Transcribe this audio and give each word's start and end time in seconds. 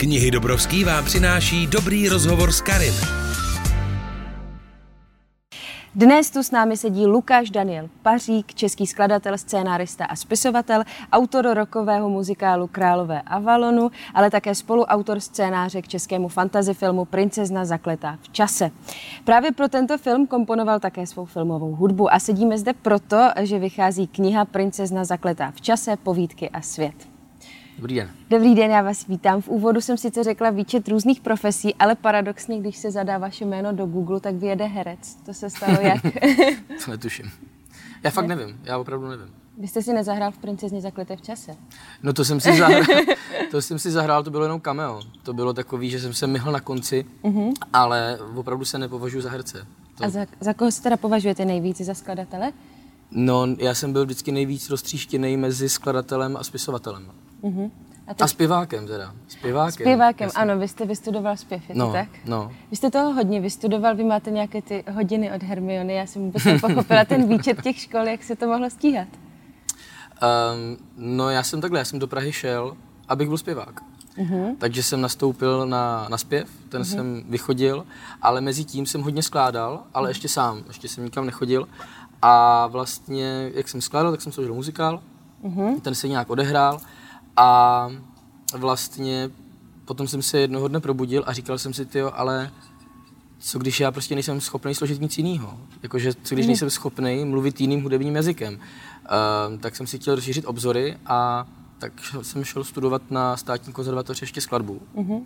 Knihy 0.00 0.30
Dobrovský 0.30 0.84
vám 0.84 1.04
přináší 1.04 1.66
dobrý 1.66 2.08
rozhovor 2.08 2.52
s 2.52 2.60
Karin. 2.60 2.94
Dnes 5.94 6.30
tu 6.30 6.42
s 6.42 6.50
námi 6.50 6.76
sedí 6.76 7.06
Lukáš 7.06 7.50
Daniel 7.50 7.88
Pařík, 8.02 8.54
český 8.54 8.86
skladatel, 8.86 9.38
scénárista 9.38 10.04
a 10.04 10.16
spisovatel, 10.16 10.82
autor 11.12 11.54
rokového 11.54 12.08
muzikálu 12.08 12.66
Králové 12.66 13.22
Avalonu, 13.22 13.90
ale 14.14 14.30
také 14.30 14.54
spoluautor 14.54 15.20
scénáře 15.20 15.82
k 15.82 15.88
českému 15.88 16.28
fantasy 16.28 16.74
filmu 16.74 17.04
Princezna 17.04 17.64
zakletá 17.64 18.18
v 18.22 18.28
čase. 18.28 18.70
Právě 19.24 19.52
pro 19.52 19.68
tento 19.68 19.98
film 19.98 20.26
komponoval 20.26 20.80
také 20.80 21.06
svou 21.06 21.24
filmovou 21.24 21.74
hudbu 21.74 22.12
a 22.12 22.18
sedíme 22.18 22.58
zde 22.58 22.72
proto, 22.72 23.28
že 23.42 23.58
vychází 23.58 24.06
kniha 24.06 24.44
Princezna 24.44 25.04
zakletá 25.04 25.50
v 25.50 25.60
čase, 25.60 25.96
povídky 25.96 26.50
a 26.50 26.60
svět. 26.62 27.17
Dobrý 27.78 27.94
den. 27.94 28.10
Dobrý 28.30 28.54
den, 28.54 28.70
já 28.70 28.82
vás 28.82 29.06
vítám. 29.06 29.42
V 29.42 29.48
úvodu 29.48 29.80
jsem 29.80 29.96
sice 29.96 30.24
řekla 30.24 30.50
výčet 30.50 30.88
různých 30.88 31.20
profesí, 31.20 31.74
ale 31.74 31.94
paradoxně, 31.94 32.60
když 32.60 32.76
se 32.76 32.90
zadá 32.90 33.18
vaše 33.18 33.44
jméno 33.44 33.72
do 33.72 33.86
Google, 33.86 34.20
tak 34.20 34.34
vyjede 34.34 34.64
herec. 34.64 35.14
To 35.26 35.34
se 35.34 35.50
stalo 35.50 35.78
jak? 35.80 36.02
to 36.84 36.90
netuším. 36.90 37.30
Já 38.04 38.10
fakt 38.10 38.26
nevím, 38.26 38.60
já 38.64 38.78
opravdu 38.78 39.08
nevím. 39.08 39.26
Vy 39.58 39.68
jste 39.68 39.82
si 39.82 39.92
nezahrál 39.92 40.30
v 40.30 40.38
Princezně 40.38 40.80
zakleté 40.80 41.16
v 41.16 41.22
čase? 41.22 41.56
No 42.02 42.12
to 42.12 42.24
jsem 42.24 42.40
si 42.40 42.56
zahrál, 42.56 42.82
to 43.50 43.62
jsem 43.62 43.78
si 43.78 43.90
zahrál, 43.90 44.22
to 44.22 44.30
bylo 44.30 44.44
jenom 44.44 44.60
cameo. 44.60 45.00
To 45.22 45.32
bylo 45.32 45.52
takový, 45.52 45.90
že 45.90 46.00
jsem 46.00 46.14
se 46.14 46.26
myhl 46.26 46.52
na 46.52 46.60
konci, 46.60 47.06
uh-huh. 47.22 47.52
ale 47.72 48.18
opravdu 48.34 48.64
se 48.64 48.78
nepovažuji 48.78 49.20
za 49.20 49.30
herce. 49.30 49.66
To... 49.94 50.04
A 50.04 50.08
za, 50.08 50.26
za 50.40 50.52
koho 50.52 50.72
se 50.72 50.82
teda 50.82 50.96
považujete 50.96 51.44
nejvíc? 51.44 51.80
Za 51.80 51.94
skladatele? 51.94 52.52
No, 53.10 53.46
já 53.58 53.74
jsem 53.74 53.92
byl 53.92 54.04
vždycky 54.04 54.32
nejvíc 54.32 54.70
roztříštěný 54.70 55.36
mezi 55.36 55.68
skladatelem 55.68 56.36
a 56.36 56.44
spisovatelem. 56.44 57.10
Uh-huh. 57.42 57.70
A, 58.06 58.14
teď... 58.14 58.22
a 58.22 58.26
zpěvákem 58.26 58.86
teda. 58.86 59.14
Zpěvákem. 59.28 59.72
Zpěvákem, 59.72 60.30
ano, 60.34 60.58
vy 60.58 60.68
jste 60.68 60.86
vystudoval 60.86 61.36
zpěv, 61.36 61.68
je 61.68 61.74
no, 61.74 61.86
to 61.86 61.92
tak? 61.92 62.08
No. 62.24 62.52
Vy 62.70 62.76
jste 62.76 62.90
toho 62.90 63.12
hodně 63.12 63.40
vystudoval, 63.40 63.96
vy 63.96 64.04
máte 64.04 64.30
nějaké 64.30 64.62
ty 64.62 64.84
hodiny 64.92 65.32
od 65.32 65.42
Hermiony, 65.42 65.94
já 65.94 66.06
jsem 66.06 66.22
vůbec 66.22 66.44
nepochopila 66.44 67.04
ten 67.04 67.28
výčet 67.28 67.62
těch 67.62 67.78
škol, 67.78 68.00
jak 68.00 68.22
se 68.22 68.36
to 68.36 68.46
mohlo 68.46 68.70
stíhat. 68.70 69.08
Um, 69.08 70.76
no 70.96 71.30
já 71.30 71.42
jsem 71.42 71.60
takhle, 71.60 71.78
já 71.78 71.84
jsem 71.84 71.98
do 71.98 72.06
Prahy 72.06 72.32
šel, 72.32 72.76
abych 73.08 73.28
byl 73.28 73.38
zpěvák. 73.38 73.80
Uh-huh. 74.18 74.56
Takže 74.58 74.82
jsem 74.82 75.00
nastoupil 75.00 75.66
na, 75.66 76.06
na 76.10 76.18
zpěv, 76.18 76.48
ten 76.68 76.82
uh-huh. 76.82 76.94
jsem 76.94 77.24
vychodil, 77.28 77.86
ale 78.22 78.40
mezi 78.40 78.64
tím 78.64 78.86
jsem 78.86 79.02
hodně 79.02 79.22
skládal, 79.22 79.82
ale 79.94 80.04
uh-huh. 80.06 80.10
ještě 80.10 80.28
sám, 80.28 80.62
ještě 80.68 80.88
jsem 80.88 81.04
nikam 81.04 81.26
nechodil. 81.26 81.68
A 82.22 82.66
vlastně, 82.66 83.50
jak 83.54 83.68
jsem 83.68 83.80
skládal, 83.80 84.12
tak 84.12 84.22
jsem 84.22 84.32
složil 84.32 84.54
muzikál, 84.54 85.00
uh-huh. 85.44 85.80
ten 85.80 85.94
se 85.94 86.08
nějak 86.08 86.30
odehrál 86.30 86.80
a 87.38 87.88
vlastně 88.54 89.30
potom 89.84 90.08
jsem 90.08 90.22
se 90.22 90.38
jednoho 90.38 90.68
dne 90.68 90.80
probudil 90.80 91.24
a 91.26 91.32
říkal 91.32 91.58
jsem 91.58 91.74
si, 91.74 91.86
tyjo, 91.86 92.12
ale 92.14 92.50
co 93.38 93.58
když 93.58 93.80
já 93.80 93.90
prostě 93.90 94.14
nejsem 94.14 94.40
schopný 94.40 94.74
složit 94.74 95.00
nic 95.00 95.18
jiného? 95.18 95.60
Jakože 95.82 96.14
co 96.14 96.34
když 96.34 96.44
mhm. 96.44 96.48
nejsem 96.48 96.70
schopný 96.70 97.24
mluvit 97.24 97.60
jiným 97.60 97.82
hudebním 97.82 98.16
jazykem? 98.16 98.54
Uh, 98.54 99.58
tak 99.60 99.76
jsem 99.76 99.86
si 99.86 99.98
chtěl 99.98 100.14
rozšířit 100.14 100.44
obzory 100.46 100.96
a 101.06 101.46
tak 101.78 101.92
jsem 102.22 102.44
šel 102.44 102.64
studovat 102.64 103.10
na 103.10 103.36
státní 103.36 103.72
konzervatoř 103.72 104.20
ještě 104.20 104.40
skladbu. 104.40 104.80
Uh-huh. 104.94 105.22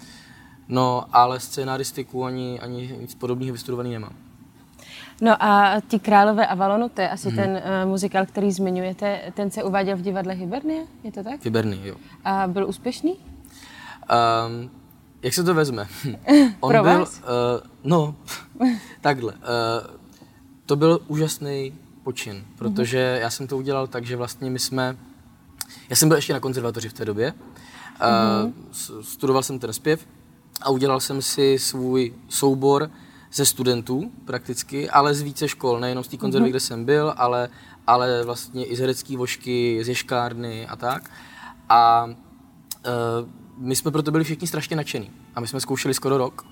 No, 0.69 1.05
ale 1.13 1.41
scénaristiku 1.41 2.25
ani, 2.25 2.61
ani 2.61 2.97
nic 3.01 3.15
podobného 3.15 3.53
vystudovaný 3.53 3.93
nemám. 3.93 4.13
No 5.23 5.43
a 5.43 5.81
ti 5.89 5.99
Králové 5.99 6.47
Avalonu, 6.47 6.89
to 6.89 7.01
je 7.01 7.11
asi 7.11 7.29
hmm. 7.29 7.37
ten 7.37 7.51
uh, 7.51 7.91
muzikál, 7.91 8.27
který 8.27 8.53
zmiňujete, 8.53 9.33
ten 9.35 9.51
se 9.51 9.63
uváděl 9.63 9.97
v 9.97 10.01
divadle 10.01 10.35
Hibernie, 10.35 10.87
je 11.05 11.13
to 11.13 11.23
tak? 11.23 11.45
Hibernie, 11.45 11.89
jo. 11.89 11.97
A 12.25 12.47
byl 12.47 12.69
úspěšný? 12.69 13.13
Um, 13.13 14.71
jak 15.23 15.35
se 15.35 15.45
to 15.45 15.55
vezme? 15.55 15.87
On 16.61 16.73
Pro 16.73 16.83
byl, 16.83 16.99
vás? 16.99 17.21
Uh, 17.21 17.25
no, 17.85 18.15
takhle. 19.01 19.33
Uh, 19.33 19.39
to 20.67 20.77
byl 20.77 21.01
úžasný 21.07 21.75
počin, 22.03 22.45
protože 22.59 22.99
mm-hmm. 22.99 23.21
já 23.21 23.31
jsem 23.31 23.47
to 23.47 23.57
udělal 23.57 23.87
tak, 23.87 24.05
že 24.05 24.17
vlastně 24.17 24.51
my 24.51 24.59
jsme, 24.59 24.97
já 25.91 25.97
jsem 25.97 26.09
byl 26.09 26.19
ještě 26.19 26.33
na 26.33 26.41
konzervatoři 26.41 26.89
v 26.89 26.93
té 26.93 27.05
době, 27.05 27.33
mm-hmm. 28.01 28.53
uh, 28.97 29.03
studoval 29.03 29.43
jsem 29.43 29.59
ten 29.59 29.73
zpěv 29.73 30.07
a 30.63 30.71
udělal 30.71 31.01
jsem 31.01 31.23
si 31.23 31.59
svůj 31.59 32.13
soubor 32.29 32.91
ze 33.33 33.47
studentů 33.47 34.13
prakticky, 34.25 34.91
ale 34.91 35.15
z 35.15 35.23
více 35.23 35.49
škol, 35.49 35.81
nejenom 35.81 36.05
z 36.05 36.09
té 36.09 36.17
konzervy, 36.17 36.47
mm-hmm. 36.47 36.51
kde 36.51 36.61
jsem 36.61 36.85
byl, 36.85 37.15
ale, 37.17 37.49
ale 37.87 38.25
vlastně 38.25 38.65
i 38.65 38.77
z 38.77 38.79
herecký 38.79 39.17
vošky, 39.17 39.85
z 39.85 39.89
ješkárny 39.89 40.67
a 40.67 40.77
tak. 40.77 41.11
A 41.69 42.05
uh, 42.05 42.13
my 43.57 43.77
jsme 43.77 43.91
proto 43.91 44.11
byli 44.11 44.25
všichni 44.25 44.47
strašně 44.47 44.77
nadšení. 44.77 45.11
A 45.35 45.41
my 45.41 45.47
jsme 45.47 45.61
zkoušeli 45.61 45.95
skoro 45.95 46.19
rok. 46.19 46.47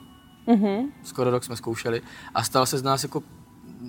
Mm-hmm. 0.49 0.89
Skoro 1.05 1.31
rok 1.31 1.45
jsme 1.45 1.57
zkoušeli. 1.57 2.03
A 2.35 2.43
stala 2.43 2.67
se 2.67 2.79
z 2.79 2.83
nás 2.83 3.03
jako 3.03 3.23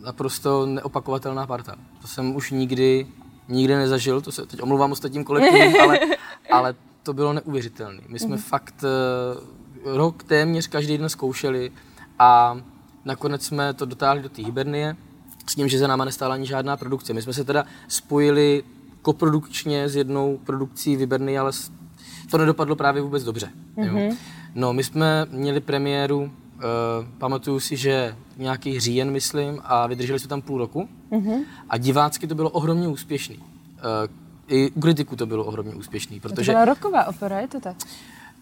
naprosto 0.03 0.66
neopakovatelná 0.66 1.47
parta. 1.47 1.75
To 2.02 2.08
jsem 2.08 2.35
už 2.35 2.52
nikdy, 2.52 3.08
nikdy 3.47 3.75
nezažil, 3.75 4.22
to 4.22 4.31
se 4.31 4.46
teď 4.46 4.62
omluvám 4.62 4.91
ostatním 4.91 5.23
kolektivům, 5.23 5.81
ale, 5.81 6.00
ale 6.52 6.75
to 7.03 7.13
bylo 7.13 7.34
neuvěřitelné. 7.34 8.02
My 8.08 8.19
jsme 8.19 8.35
mm-hmm. 8.35 8.40
fakt 8.50 8.84
uh, 9.85 9.97
rok 9.97 10.23
téměř 10.23 10.68
každý 10.68 10.97
den 10.97 11.09
zkoušeli 11.09 11.72
a 12.19 12.58
Nakonec 13.06 13.46
jsme 13.46 13.74
to 13.74 13.86
dotáhli 13.86 14.22
do 14.22 14.30
té 14.30 14.42
Hibernie 14.42 14.96
s 15.48 15.56
tím, 15.56 15.68
že 15.68 15.80
za 15.80 15.88
náma 15.88 16.06
nestála 16.06 16.34
ani 16.34 16.46
žádná 16.46 16.78
produkce. 16.78 17.14
My 17.14 17.22
jsme 17.22 17.34
se 17.34 17.44
teda 17.44 17.66
spojili 17.88 18.64
koprodukčně 19.02 19.90
s 19.90 19.96
jednou 19.96 20.38
produkcí 20.38 20.96
v 20.96 21.00
Hibernie, 21.00 21.40
ale 21.40 21.52
to 22.32 22.38
nedopadlo 22.38 22.76
právě 22.76 23.02
vůbec 23.02 23.24
dobře. 23.24 23.50
Mm-hmm. 23.78 23.84
Jo. 23.84 23.94
Mhm. 23.94 24.18
No, 24.56 24.74
my 24.74 24.84
jsme 24.84 25.26
měli 25.30 25.60
premiéru, 25.60 26.20
uh, 26.22 26.30
pamatuju 27.18 27.60
si, 27.60 27.78
že 27.78 28.16
nějaký 28.38 28.80
říjen, 28.80 29.12
myslím, 29.12 29.62
a 29.64 29.88
vydrželi 29.88 30.20
jsme 30.20 30.30
tam 30.30 30.42
půl 30.42 30.58
roku. 30.58 30.90
Mm-hmm. 31.12 31.44
A 31.70 31.78
divácky 31.78 32.28
to 32.28 32.36
bylo 32.36 32.50
ohromně 32.50 32.88
úspěšný. 32.88 33.38
Uh, 33.38 33.44
I 34.48 34.72
u 34.72 34.80
kritiků 34.80 35.16
to 35.16 35.26
bylo 35.26 35.46
ohromně 35.46 35.76
úspěšný, 35.76 36.20
protože... 36.20 36.52
To 36.52 36.52
byla 36.52 36.66
roková 36.66 37.08
opera, 37.08 37.40
je 37.40 37.48
to 37.48 37.60
tak? 37.60 37.76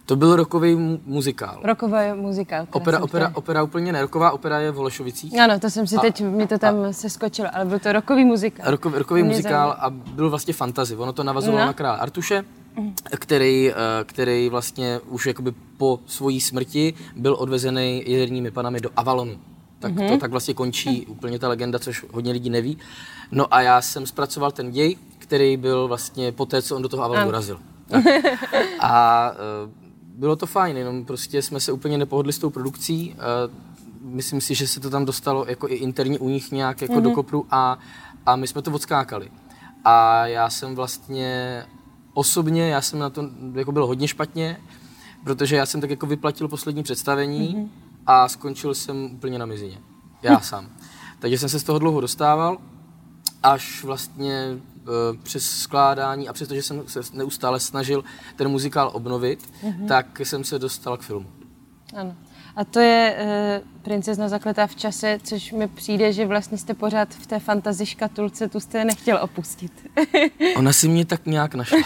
To 0.09 0.15
byl 0.15 0.35
rokový 0.35 0.75
mu- 0.75 0.99
muzikál. 1.05 1.59
Rokový 1.63 2.13
muzikál. 2.15 2.67
Opera, 2.71 2.99
opera, 2.99 3.31
opera 3.33 3.63
úplně 3.63 3.93
ne. 3.93 4.01
Roková 4.01 4.31
opera 4.31 4.59
je 4.59 4.71
v 4.71 4.75
Holešovicích. 4.75 5.39
Ano, 5.39 5.59
to 5.59 5.69
jsem 5.69 5.87
si 5.87 5.95
a, 5.95 5.99
teď, 5.99 6.23
mi 6.23 6.47
to 6.47 6.57
tam 6.57 6.75
a, 6.83 6.93
se 6.93 7.09
skočilo, 7.09 7.49
ale 7.53 7.65
byl 7.65 7.79
to 7.79 7.91
rokový 7.91 8.25
muzikál. 8.25 8.71
Roko, 8.71 8.91
rokový 8.93 9.23
muzikál 9.23 9.75
a 9.79 9.89
byl 9.89 10.29
vlastně 10.29 10.53
fantazy. 10.53 10.95
Ono 10.95 11.13
to 11.13 11.23
navazovalo 11.23 11.59
no. 11.59 11.65
na 11.65 11.73
král 11.73 11.97
Artuše, 11.99 12.43
který, 13.17 13.71
eh, 13.71 13.75
který 14.05 14.49
vlastně 14.49 14.99
už 14.99 15.25
jakoby 15.25 15.53
po 15.77 15.99
svojí 16.05 16.41
smrti 16.41 16.93
byl 17.15 17.35
odvezený 17.39 18.03
jezerními 18.05 18.51
panami 18.51 18.79
do 18.79 18.89
Avalonu. 18.95 19.37
Tak 19.79 19.93
mm-hmm. 19.93 20.09
to 20.09 20.17
tak 20.17 20.31
vlastně 20.31 20.53
končí 20.53 21.05
úplně 21.05 21.39
ta 21.39 21.47
legenda, 21.47 21.79
což 21.79 22.05
hodně 22.11 22.31
lidí 22.31 22.49
neví. 22.49 22.77
No 23.31 23.53
a 23.53 23.61
já 23.61 23.81
jsem 23.81 24.07
zpracoval 24.07 24.51
ten 24.51 24.71
děj, 24.71 24.95
který 25.17 25.57
byl 25.57 25.87
vlastně 25.87 26.31
po 26.31 26.45
té, 26.45 26.61
co 26.61 26.75
on 26.75 26.81
do 26.81 26.89
toho 26.89 27.03
Avalonu 27.03 27.25
dorazil. 27.25 27.59
A 28.79 29.31
uh, 29.31 29.88
bylo 30.19 30.35
to 30.35 30.45
fajn, 30.45 30.77
jenom 30.77 31.05
prostě 31.05 31.41
jsme 31.41 31.59
se 31.59 31.71
úplně 31.71 31.97
nepohodli 31.97 32.33
s 32.33 32.39
tou 32.39 32.49
produkcí. 32.49 33.15
Myslím 34.01 34.41
si, 34.41 34.55
že 34.55 34.67
se 34.67 34.79
to 34.79 34.89
tam 34.89 35.05
dostalo 35.05 35.45
jako 35.47 35.69
i 35.69 35.73
interně 35.73 36.19
u 36.19 36.29
nich 36.29 36.51
nějak 36.51 36.81
jako 36.81 36.93
mm-hmm. 36.93 37.01
do 37.01 37.11
kopru 37.11 37.45
a, 37.51 37.79
a 38.25 38.35
my 38.35 38.47
jsme 38.47 38.61
to 38.61 38.71
odskákali. 38.71 39.31
A 39.85 40.25
já 40.27 40.49
jsem 40.49 40.75
vlastně 40.75 41.63
osobně, 42.13 42.69
já 42.69 42.81
jsem 42.81 42.99
na 42.99 43.09
to 43.09 43.29
jako 43.53 43.71
byl 43.71 43.87
hodně 43.87 44.07
špatně, 44.07 44.57
protože 45.23 45.55
já 45.55 45.65
jsem 45.65 45.81
tak 45.81 45.89
jako 45.89 46.05
vyplatil 46.05 46.47
poslední 46.47 46.83
představení 46.83 47.55
mm-hmm. 47.55 47.69
a 48.05 48.27
skončil 48.27 48.75
jsem 48.75 49.11
úplně 49.13 49.39
na 49.39 49.45
mizině. 49.45 49.77
Já 50.21 50.39
sám. 50.51 50.69
Takže 51.19 51.37
jsem 51.37 51.49
se 51.49 51.59
z 51.59 51.63
toho 51.63 51.79
dlouho 51.79 52.01
dostával, 52.01 52.57
až 53.43 53.83
vlastně 53.83 54.59
Eh, 54.78 54.78
přes 55.23 55.43
skládání 55.43 56.29
a 56.29 56.33
přestože 56.33 56.61
jsem 56.61 56.83
se 56.87 56.99
neustále 57.13 57.59
snažil 57.59 58.03
ten 58.35 58.47
muzikál 58.47 58.91
obnovit, 58.93 59.49
mm-hmm. 59.63 59.87
tak 59.87 60.19
jsem 60.19 60.43
se 60.43 60.59
dostal 60.59 60.97
k 60.97 61.01
filmu. 61.01 61.27
Ano. 61.95 62.15
A 62.55 62.65
to 62.65 62.79
je 62.79 63.17
uh, 63.61 63.81
Princezna 63.81 64.29
zakletá 64.29 64.67
v 64.67 64.75
čase, 64.75 65.19
což 65.23 65.51
mi 65.51 65.67
přijde, 65.67 66.13
že 66.13 66.25
vlastně 66.25 66.57
jste 66.57 66.73
pořád 66.73 67.13
v 67.13 67.27
té 67.27 67.39
fantazi 67.39 67.85
škatulce, 67.85 68.49
tu 68.49 68.59
jste 68.59 68.85
nechtěl 68.85 69.19
opustit. 69.21 69.71
ona 70.57 70.73
si 70.73 70.87
mě 70.87 71.05
tak 71.05 71.25
nějak 71.25 71.55
našla. 71.55 71.79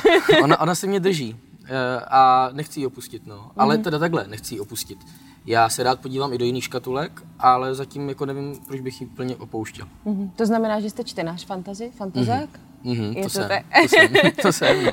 Ona, 0.43 0.59
ona 0.59 0.75
si 0.75 0.87
mě 0.87 0.99
drží 0.99 1.33
uh, 1.33 1.67
a 2.07 2.49
nechci 2.53 2.79
ji 2.79 2.85
opustit, 2.85 3.27
no. 3.27 3.51
Ale 3.57 3.77
mm-hmm. 3.77 3.83
teda 3.83 3.99
takhle, 3.99 4.27
nechci 4.27 4.55
ji 4.55 4.59
opustit. 4.59 4.97
Já 5.45 5.69
se 5.69 5.83
rád 5.83 5.99
podívám 5.99 6.33
i 6.33 6.37
do 6.37 6.45
jiných 6.45 6.63
škatulek, 6.63 7.21
ale 7.39 7.75
zatím 7.75 8.09
jako 8.09 8.25
nevím, 8.25 8.55
proč 8.67 8.81
bych 8.81 9.01
ji 9.01 9.07
plně 9.07 9.35
opouštěl. 9.35 9.87
Mm-hmm. 10.05 10.29
To 10.35 10.45
znamená, 10.45 10.79
že 10.79 10.89
jste 10.89 11.03
čtenář 11.03 11.45
fantazy, 11.45 11.91
fantazák? 11.95 12.49
Mm-hmm. 12.49 12.72
Mm-hmm, 12.85 13.15
to, 13.15 13.21
to, 13.21 13.29
jsem, 13.29 13.49
to 13.81 13.87
jsem, 13.87 14.31
to 14.41 14.51
jsem, 14.51 14.85
no. 14.85 14.91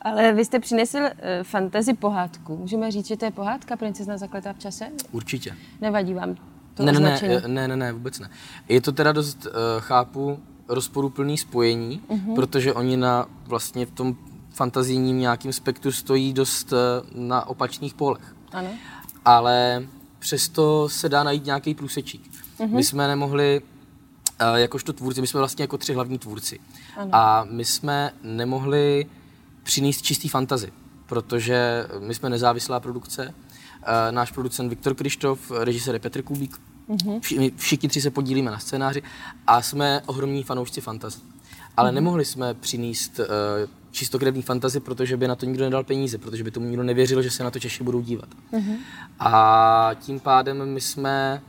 Ale 0.00 0.32
vy 0.32 0.44
jste 0.44 0.60
přinesl 0.60 0.98
uh, 0.98 1.08
fantasy 1.42 1.94
pohádku. 1.94 2.56
Můžeme 2.56 2.90
říct, 2.90 3.06
že 3.06 3.16
to 3.16 3.24
je 3.24 3.30
pohádka 3.30 3.76
Princezna 3.76 4.18
zakletá 4.18 4.52
v 4.52 4.58
čase? 4.58 4.84
Určitě. 5.12 5.56
Nevadí 5.80 6.14
vám 6.14 6.36
to 6.74 6.82
ne, 6.84 6.92
ne, 6.92 7.00
ne, 7.00 7.42
ne, 7.46 7.68
ne, 7.68 7.76
ne, 7.76 7.92
vůbec 7.92 8.18
ne. 8.18 8.30
Je 8.68 8.80
to 8.80 8.92
teda 8.92 9.12
dost, 9.12 9.46
uh, 9.46 9.52
chápu, 9.78 10.38
rozporuplný 10.68 11.38
spojení, 11.38 12.02
uh-huh. 12.08 12.34
protože 12.34 12.74
oni 12.74 12.96
na 12.96 13.26
vlastně 13.46 13.86
v 13.86 13.90
tom 13.90 14.16
fantazijním 14.50 15.18
nějakým 15.18 15.52
spektru 15.52 15.92
stojí 15.92 16.32
dost 16.32 16.72
eh, 16.72 16.76
na 17.14 17.46
opačných 17.46 17.94
polech. 17.94 18.34
Ano. 18.52 18.68
Ale 19.24 19.82
přesto 20.18 20.88
se 20.88 21.08
dá 21.08 21.22
najít 21.24 21.44
nějaký 21.44 21.74
průsečík. 21.74 22.30
Mm-hmm. 22.32 22.74
My 22.74 22.84
jsme 22.84 23.08
nemohli, 23.08 23.62
uh, 24.40 24.56
jakožto 24.56 24.92
tvůrci, 24.92 25.20
my 25.20 25.26
jsme 25.26 25.38
vlastně 25.38 25.62
jako 25.62 25.78
tři 25.78 25.94
hlavní 25.94 26.18
tvůrci. 26.18 26.60
Ano. 26.96 27.10
A 27.12 27.46
my 27.50 27.64
jsme 27.64 28.12
nemohli 28.22 29.06
přinést 29.62 30.02
čistý 30.02 30.28
fantazy, 30.28 30.72
protože 31.06 31.86
my 31.98 32.14
jsme 32.14 32.30
nezávislá 32.30 32.80
produkce. 32.80 33.26
Uh, 33.26 33.34
náš 34.10 34.32
producent 34.32 34.70
Viktor 34.70 34.94
Krištof, 34.94 35.50
režisér 35.50 35.94
je 35.94 35.98
Petr 35.98 36.22
Kubík, 36.22 36.60
mm-hmm. 36.88 37.20
Vši, 37.20 37.38
my 37.38 37.52
všichni 37.56 37.88
tři 37.88 38.00
se 38.00 38.10
podílíme 38.10 38.50
na 38.50 38.58
scénáři 38.58 39.02
a 39.46 39.62
jsme 39.62 40.02
ohromní 40.06 40.42
fanoušci 40.42 40.80
fantazy. 40.80 41.18
Ale 41.76 41.90
mm-hmm. 41.90 41.94
nemohli 41.94 42.24
jsme 42.24 42.54
přinést 42.54 43.18
uh, 43.18 43.26
čistokrevný 43.90 44.42
fantazy, 44.42 44.80
protože 44.80 45.16
by 45.16 45.28
na 45.28 45.36
to 45.36 45.46
nikdo 45.46 45.64
nedal 45.64 45.84
peníze, 45.84 46.18
protože 46.18 46.44
by 46.44 46.50
tomu 46.50 46.66
nikdo 46.66 46.82
nevěřil, 46.82 47.22
že 47.22 47.30
se 47.30 47.44
na 47.44 47.50
to 47.50 47.58
Češi 47.58 47.84
budou 47.84 48.00
dívat. 48.00 48.28
Mm-hmm. 48.52 48.76
A 49.18 49.90
tím 50.00 50.20
pádem 50.20 50.66
my 50.66 50.80
jsme 50.80 51.42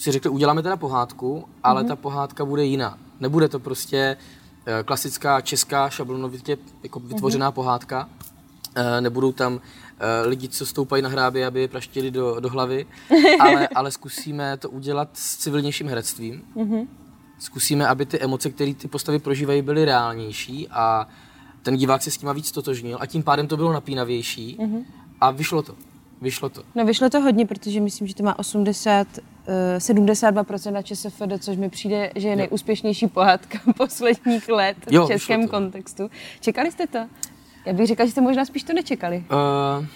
si 0.00 0.12
řekli, 0.12 0.30
uděláme 0.30 0.62
teda 0.62 0.76
pohádku, 0.76 1.44
ale 1.62 1.82
mm-hmm. 1.82 1.88
ta 1.88 1.96
pohádka 1.96 2.44
bude 2.44 2.64
jiná. 2.64 2.98
Nebude 3.20 3.48
to 3.48 3.58
prostě 3.58 4.16
uh, 4.16 4.72
klasická 4.84 5.40
česká 5.40 5.90
šablonovitě 5.90 6.58
jako 6.82 7.00
vytvořená 7.00 7.50
mm-hmm. 7.50 7.54
pohádka. 7.54 8.08
Uh, 8.76 8.82
nebudou 9.00 9.32
tam 9.32 9.52
uh, 9.54 9.60
lidi, 10.24 10.48
co 10.48 10.66
stoupají 10.66 11.02
na 11.02 11.08
hrábě, 11.08 11.46
aby 11.46 11.60
je 11.60 11.68
praštili 11.68 12.10
do, 12.10 12.40
do 12.40 12.48
hlavy, 12.48 12.86
ale, 13.40 13.68
ale 13.68 13.90
zkusíme 13.90 14.56
to 14.56 14.70
udělat 14.70 15.08
s 15.12 15.36
civilnějším 15.36 15.88
herectvím. 15.88 16.42
Mm-hmm. 16.56 16.86
Zkusíme, 17.38 17.88
aby 17.88 18.06
ty 18.06 18.20
emoce, 18.20 18.50
které 18.50 18.74
ty 18.74 18.88
postavy 18.88 19.18
prožívají, 19.18 19.62
byly 19.62 19.84
reálnější 19.84 20.68
a 20.68 21.08
ten 21.62 21.76
divák 21.76 22.02
se 22.02 22.10
s 22.10 22.16
tím 22.16 22.34
víc 22.34 22.52
totožnil 22.52 22.98
a 23.00 23.06
tím 23.06 23.22
pádem 23.22 23.46
to 23.46 23.56
bylo 23.56 23.72
napínavější 23.72 24.56
mm-hmm. 24.60 24.84
a 25.20 25.30
vyšlo 25.30 25.62
to. 25.62 25.74
Vyšlo 26.20 26.48
to. 26.48 26.62
No 26.74 26.84
vyšlo 26.84 27.10
to 27.10 27.20
hodně, 27.20 27.46
protože 27.46 27.80
myslím, 27.80 28.06
že 28.06 28.14
to 28.14 28.22
má 28.22 28.38
80, 28.38 29.06
uh, 29.18 29.22
72% 29.78 30.72
na 30.72 30.82
ČSFD, 30.82 31.22
což 31.38 31.56
mi 31.56 31.70
přijde, 31.70 32.10
že 32.16 32.28
je 32.28 32.36
nejúspěšnější 32.36 33.06
pohádka 33.06 33.58
posledních 33.76 34.48
let 34.48 34.76
jo, 34.90 35.06
v 35.06 35.08
českém 35.08 35.48
kontextu. 35.48 36.10
Čekali 36.40 36.72
jste 36.72 36.86
to? 36.86 36.98
Já 37.66 37.72
bych 37.72 37.86
řekla, 37.86 38.04
že 38.04 38.10
jste 38.10 38.20
možná 38.20 38.44
spíš 38.44 38.62
to 38.62 38.72
nečekali. 38.72 39.24
Uh, 39.30 39.86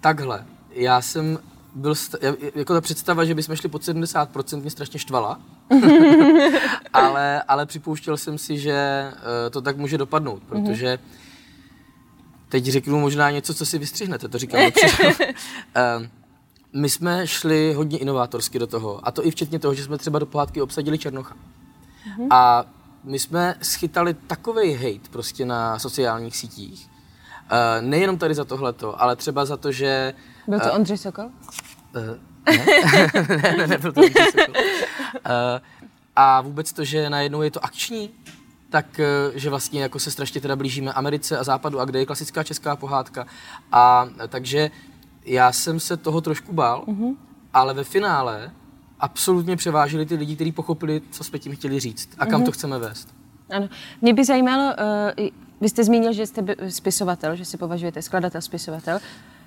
takhle. 0.00 0.46
Já 0.70 1.00
jsem 1.00 1.38
byl, 1.74 1.94
jako 2.54 2.74
ta 2.74 2.80
představa, 2.80 3.24
že 3.24 3.34
bychom 3.34 3.56
šli 3.56 3.68
pod 3.68 3.82
70%, 3.82 4.60
mě 4.60 4.70
strašně 4.70 4.98
štvala. 4.98 5.40
ale, 6.92 7.42
ale 7.42 7.66
připouštěl 7.66 8.16
jsem 8.16 8.38
si, 8.38 8.58
že 8.58 9.04
uh, 9.12 9.50
to 9.50 9.60
tak 9.60 9.76
může 9.76 9.98
dopadnout, 9.98 10.42
mhm. 10.50 10.64
protože 10.64 10.98
teď 12.48 12.64
řeknu 12.64 13.00
možná 13.00 13.30
něco, 13.30 13.54
co 13.54 13.66
si 13.66 13.78
vystřihnete, 13.78 14.28
to 14.28 14.38
říkám 14.38 14.60
uh, 14.60 14.70
My 16.72 16.88
jsme 16.88 17.26
šli 17.26 17.72
hodně 17.74 17.98
inovátorsky 17.98 18.58
do 18.58 18.66
toho, 18.66 19.08
a 19.08 19.10
to 19.10 19.26
i 19.26 19.30
včetně 19.30 19.58
toho, 19.58 19.74
že 19.74 19.84
jsme 19.84 19.98
třeba 19.98 20.18
do 20.18 20.26
pohádky 20.26 20.62
obsadili 20.62 20.98
Černocha. 20.98 21.34
Mm-hmm. 21.34 22.26
A 22.30 22.64
my 23.04 23.18
jsme 23.18 23.54
schytali 23.62 24.14
takový 24.14 24.74
hate 24.74 25.08
prostě 25.10 25.46
na 25.46 25.78
sociálních 25.78 26.36
sítích, 26.36 26.88
uh, 26.88 27.86
nejenom 27.86 28.18
tady 28.18 28.34
za 28.34 28.44
tohleto, 28.44 29.02
ale 29.02 29.16
třeba 29.16 29.44
za 29.44 29.56
to, 29.56 29.72
že... 29.72 30.14
Byl 30.48 30.60
to 30.60 30.68
uh, 30.68 30.74
Ondřej 30.74 30.98
Sokol? 30.98 31.24
Uh, 31.24 31.32
ne, 32.92 33.10
ne, 33.28 33.56
ne, 33.56 33.66
nebyl 33.66 33.92
to 33.92 34.00
Ondřej 34.00 34.26
Sokol. 34.26 34.54
Uh, 34.56 35.32
a 36.16 36.40
vůbec 36.40 36.72
to, 36.72 36.84
že 36.84 37.10
najednou 37.10 37.42
je 37.42 37.50
to 37.50 37.64
akční, 37.64 38.10
tak 38.70 39.00
že 39.34 39.50
vlastně 39.50 39.82
jako 39.82 39.98
se 39.98 40.10
strašně 40.10 40.40
teda 40.40 40.56
blížíme 40.56 40.92
Americe 40.92 41.38
a 41.38 41.44
Západu 41.44 41.80
a 41.80 41.84
kde 41.84 41.98
je 41.98 42.06
klasická 42.06 42.42
česká 42.42 42.76
pohádka. 42.76 43.26
A 43.72 44.08
takže 44.28 44.70
já 45.28 45.52
jsem 45.52 45.80
se 45.80 45.96
toho 45.96 46.20
trošku 46.20 46.52
bál, 46.52 46.84
mm-hmm. 46.88 47.16
ale 47.52 47.74
ve 47.74 47.84
finále 47.84 48.50
absolutně 49.00 49.56
převážili 49.56 50.06
ty 50.06 50.14
lidi, 50.14 50.34
kteří 50.34 50.52
pochopili, 50.52 51.02
co 51.10 51.24
jsme 51.24 51.38
tím 51.38 51.56
chtěli 51.56 51.80
říct 51.80 52.10
a 52.18 52.26
kam 52.26 52.40
mm-hmm. 52.40 52.44
to 52.44 52.52
chceme 52.52 52.78
vést. 52.78 53.14
Ano. 53.50 53.68
Mě 54.02 54.14
by 54.14 54.24
zajímalo, 54.24 54.74
uh, 55.18 55.26
vy 55.60 55.68
jste 55.68 55.84
zmínil, 55.84 56.12
že 56.12 56.26
jste 56.26 56.44
spisovatel, 56.68 57.36
že 57.36 57.44
si 57.44 57.56
považujete 57.56 58.02
skladatel, 58.02 58.40
spisovatel. 58.40 58.98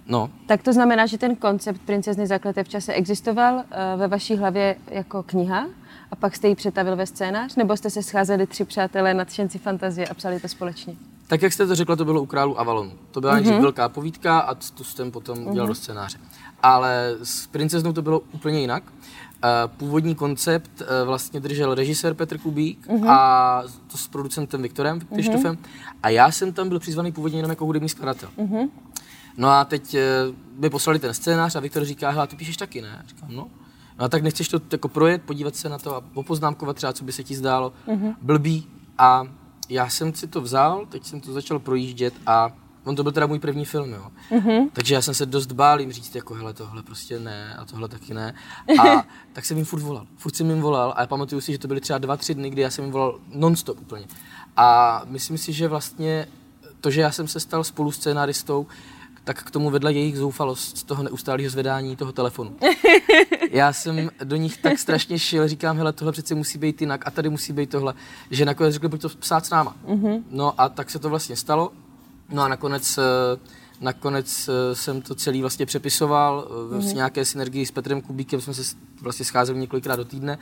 No. 0.08 0.30
Tak 0.48 0.64
to 0.64 0.74
znamená, 0.74 1.06
že 1.06 1.18
ten 1.18 1.36
koncept 1.36 1.82
princezny 1.82 2.28
zakleté 2.28 2.64
v 2.64 2.70
čase 2.70 2.94
existoval 2.94 3.56
uh, 3.56 3.64
ve 3.98 4.08
vaší 4.08 4.36
hlavě 4.36 4.76
jako 4.92 5.24
kniha 5.24 5.68
a 6.12 6.16
pak 6.16 6.36
jste 6.36 6.48
ji 6.48 6.56
přetavil 6.56 6.96
ve 6.96 7.06
scénář? 7.06 7.56
Nebo 7.56 7.78
jste 7.78 7.90
se 7.90 8.04
scházeli 8.04 8.48
tři 8.48 8.66
přátelé 8.66 9.14
nadšenci 9.14 9.60
fantazie 9.60 10.08
a 10.08 10.14
psali 10.14 10.40
to 10.40 10.48
společně? 10.48 10.96
Tak 11.32 11.42
jak 11.42 11.54
jste 11.54 11.68
to 11.68 11.76
řekla, 11.76 11.96
to 11.96 12.06
bylo 12.06 12.22
u 12.22 12.26
Králu 12.26 12.60
Avalonu. 12.60 12.92
To 13.12 13.22
byla 13.22 13.40
mm-hmm. 13.40 13.62
velká 13.62 13.90
povídka 13.90 14.40
a 14.40 14.56
tu 14.56 14.84
jsem 14.84 15.12
potom 15.12 15.38
mm-hmm. 15.38 15.50
udělal 15.50 15.68
do 15.68 15.76
scénáře. 15.76 16.18
Ale 16.64 17.16
s 17.24 17.48
princeznou 17.48 17.94
to 17.94 18.02
bylo 18.02 18.20
úplně 18.20 18.60
jinak. 18.60 18.84
Eh, 19.44 19.48
původní 19.78 20.16
koncept 20.16 20.82
eh, 20.82 21.06
vlastně 21.06 21.40
držel 21.40 21.76
režisér 21.76 22.14
Petr 22.14 22.38
Kubík 22.38 22.88
uh-huh. 22.88 23.10
a 23.10 23.64
to 23.92 23.98
s 23.98 24.08
producentem 24.08 24.62
Viktorem 24.62 25.00
Krištofem. 25.00 25.56
Uh-huh. 25.56 25.96
A 26.04 26.10
já 26.10 26.32
jsem 26.32 26.54
tam 26.54 26.70
byl 26.70 26.80
přizvaný 26.80 27.12
původně 27.12 27.40
jenom 27.40 27.50
jako 27.50 27.66
hudební 27.66 27.90
skladatel. 27.90 28.30
Uh-huh. 28.38 28.70
No 29.38 29.50
a 29.50 29.66
teď 29.66 29.96
by 30.58 30.70
poslali 30.70 31.00
ten 31.00 31.14
scénář 31.14 31.56
a 31.56 31.60
Viktor 31.60 31.86
říká, 31.86 32.10
hele, 32.10 32.28
ty 32.28 32.36
píšeš 32.36 32.58
taky, 32.58 32.82
ne? 32.82 33.04
Říkám, 33.08 33.30
no. 33.36 33.48
No 34.00 34.06
a 34.06 34.10
tak 34.10 34.24
nechceš 34.24 34.48
to 34.48 34.62
jako 34.72 34.88
projet, 34.88 35.22
podívat 35.22 35.56
se 35.56 35.70
na 35.70 35.78
to 35.78 35.96
a 35.96 36.02
popoznámkovat 36.02 36.76
třeba, 36.76 36.94
co 36.94 37.04
by 37.04 37.12
se 37.12 37.24
ti 37.24 37.36
zdálo 37.36 37.74
uh-huh. 37.88 38.16
blbý. 38.22 38.68
A 38.98 39.24
já 39.72 39.90
jsem 39.90 40.14
si 40.14 40.28
to 40.28 40.42
vzal, 40.42 40.86
teď 40.86 41.06
jsem 41.06 41.22
to 41.22 41.34
začal 41.34 41.60
projíždět 41.60 42.14
a 42.26 42.52
On 42.84 42.96
to 42.96 43.04
byl 43.04 43.12
teda 43.12 43.28
můj 43.28 43.40
první 43.40 43.66
film, 43.66 43.94
jo. 43.94 44.08
Mm-hmm. 44.32 44.70
Takže 44.74 44.96
já 44.96 45.02
jsem 45.02 45.14
se 45.14 45.26
dost 45.26 45.52
bál 45.52 45.80
jim 45.80 45.92
říct, 45.92 46.16
jako 46.16 46.34
hele, 46.34 46.54
tohle 46.54 46.84
prostě 46.84 47.20
ne 47.20 47.56
a 47.56 47.66
tohle 47.66 47.88
taky 47.88 48.14
ne. 48.14 48.36
A 48.80 49.06
tak 49.34 49.46
jsem 49.46 49.58
jim 49.58 49.66
furt 49.66 49.82
volal. 49.82 50.08
Furt 50.18 50.36
jsem 50.36 50.50
jim 50.50 50.62
volal 50.62 50.94
a 50.98 51.02
já 51.02 51.08
pamatuju 51.08 51.42
si, 51.42 51.52
že 51.52 51.58
to 51.58 51.68
byly 51.68 51.82
třeba 51.82 52.00
dva, 52.00 52.18
tři 52.18 52.36
dny, 52.36 52.50
kdy 52.50 52.62
já 52.62 52.70
jsem 52.70 52.84
jim 52.84 52.92
volal 52.92 53.20
nonstop 53.34 53.82
úplně. 53.82 54.06
A 54.58 55.02
myslím 55.06 55.38
si, 55.38 55.54
že 55.54 55.68
vlastně 55.68 56.28
to, 56.82 56.92
že 56.92 57.02
já 57.02 57.12
jsem 57.12 57.28
se 57.28 57.40
stal 57.40 57.64
spolu 57.64 57.92
scénaristou, 57.92 58.68
tak 59.24 59.44
k 59.44 59.52
tomu 59.52 59.70
vedla 59.70 59.90
jejich 59.90 60.18
zoufalost 60.18 60.78
z 60.78 60.84
toho 60.84 61.04
neustálého 61.04 61.50
zvedání 61.50 61.96
toho 61.96 62.12
telefonu. 62.12 62.56
Já 63.54 63.74
jsem 63.74 64.10
do 64.24 64.36
nich 64.36 64.58
tak 64.58 64.80
strašně 64.80 65.20
šil, 65.20 65.48
říkám, 65.48 65.78
hele, 65.78 65.94
tohle 65.94 66.12
přece 66.12 66.36
musí 66.36 66.58
být 66.58 66.82
jinak 66.82 67.08
a 67.08 67.12
tady 67.12 67.30
musí 67.30 67.54
být 67.54 67.70
tohle, 67.70 67.94
že 68.32 68.46
nakonec 68.46 68.74
řekli, 68.74 68.90
pojď 68.90 69.02
to 69.02 69.10
psát 69.10 69.46
s 69.46 69.50
náma. 69.50 69.76
Mm-hmm. 69.88 70.24
No 70.30 70.62
a 70.62 70.70
tak 70.70 70.90
se 70.90 71.00
to 71.00 71.10
vlastně 71.10 71.36
stalo 71.36 71.72
No 72.32 72.42
a 72.44 72.48
nakonec, 72.48 72.98
eh, 72.98 73.02
nakonec 73.82 74.50
eh, 74.50 74.76
jsem 74.76 75.02
to 75.02 75.16
celý 75.16 75.42
vlastně 75.42 75.66
přepisoval 75.66 76.48
mm-hmm. 76.50 76.80
v 76.80 76.86
mhm. 76.86 76.96
nějaké 76.96 77.26
synergii 77.26 77.66
s 77.66 77.72
Petrem 77.72 78.02
Kubíkem, 78.02 78.42
jsme 78.42 78.54
se 78.54 78.76
vlastně 79.02 79.26
scházeli 79.26 79.60
několikrát 79.60 79.96
do 79.96 80.06
týdne 80.06 80.38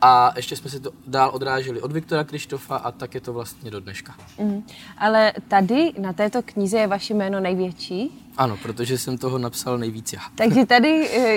a 0.00 0.32
ještě 0.36 0.56
jsme 0.56 0.70
se 0.70 0.80
to 0.80 0.90
dál 1.06 1.30
odráželi 1.34 1.80
od 1.80 1.92
Viktora 1.92 2.24
Krištofa 2.24 2.76
a 2.76 2.92
tak 2.92 3.14
je 3.14 3.20
to 3.20 3.32
vlastně 3.32 3.70
do 3.70 3.80
dneška. 3.80 4.14
Mm. 4.38 4.66
Ale 4.98 5.32
tady 5.48 5.92
na 5.98 6.12
této 6.12 6.42
knize 6.42 6.78
je 6.78 6.86
vaše 6.86 7.14
jméno 7.14 7.40
největší? 7.40 8.30
Ano, 8.36 8.56
protože 8.62 8.98
jsem 8.98 9.18
toho 9.18 9.38
napsal 9.38 9.78
nejvíc 9.78 10.12
já. 10.12 10.20
Takže 10.34 10.66
tady 10.68 10.88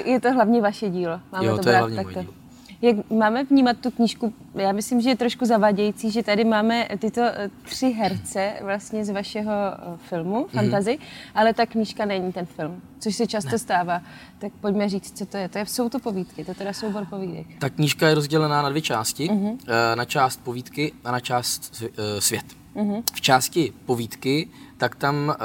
je 0.05 0.19
to 0.19 0.33
hlavně 0.33 0.61
vaše 0.61 0.89
dílo. 0.89 1.19
Máme 1.31 1.45
jo, 1.45 1.57
to, 1.57 1.63
to 1.63 1.69
je 1.69 1.77
hlavně 1.77 2.01
moje 2.01 2.15
dílo. 2.15 2.33
Jak 2.81 3.09
máme 3.09 3.43
vnímat 3.43 3.77
tu 3.77 3.91
knížku? 3.91 4.33
Já 4.55 4.71
myslím, 4.71 5.01
že 5.01 5.09
je 5.09 5.15
trošku 5.15 5.45
zavadějící, 5.45 6.11
že 6.11 6.23
tady 6.23 6.43
máme 6.43 6.87
tyto 6.99 7.21
eh, 7.21 7.49
tři 7.63 7.89
herce 7.89 8.53
vlastně 8.61 9.05
z 9.05 9.09
vašeho 9.09 9.51
eh, 9.51 9.97
filmu, 9.97 10.35
mm-hmm. 10.35 10.49
Fantazy, 10.49 10.97
ale 11.35 11.53
ta 11.53 11.65
knížka 11.65 12.05
není 12.05 12.33
ten 12.33 12.45
film, 12.45 12.81
což 12.99 13.15
se 13.15 13.27
často 13.27 13.51
ne. 13.51 13.59
stává. 13.59 14.01
Tak 14.39 14.51
pojďme 14.61 14.89
říct, 14.89 15.17
co 15.17 15.25
to 15.25 15.37
je. 15.37 15.49
To 15.49 15.57
je. 15.57 15.65
Jsou 15.65 15.89
to 15.89 15.99
povídky, 15.99 16.45
to 16.45 16.53
teda 16.53 16.73
soubor 16.73 17.05
povídek. 17.05 17.47
Ta 17.59 17.69
knížka 17.69 18.07
je 18.07 18.15
rozdělená 18.15 18.61
na 18.61 18.69
dvě 18.69 18.81
části. 18.81 19.29
Mm-hmm. 19.29 19.57
Na 19.95 20.05
část 20.05 20.43
povídky 20.43 20.93
a 21.03 21.11
na 21.11 21.19
část 21.19 21.83
svět. 22.19 22.45
Mm-hmm. 22.75 23.03
V 23.13 23.21
části 23.21 23.73
povídky 23.85 24.49
tak 24.77 24.95
tam 24.95 25.35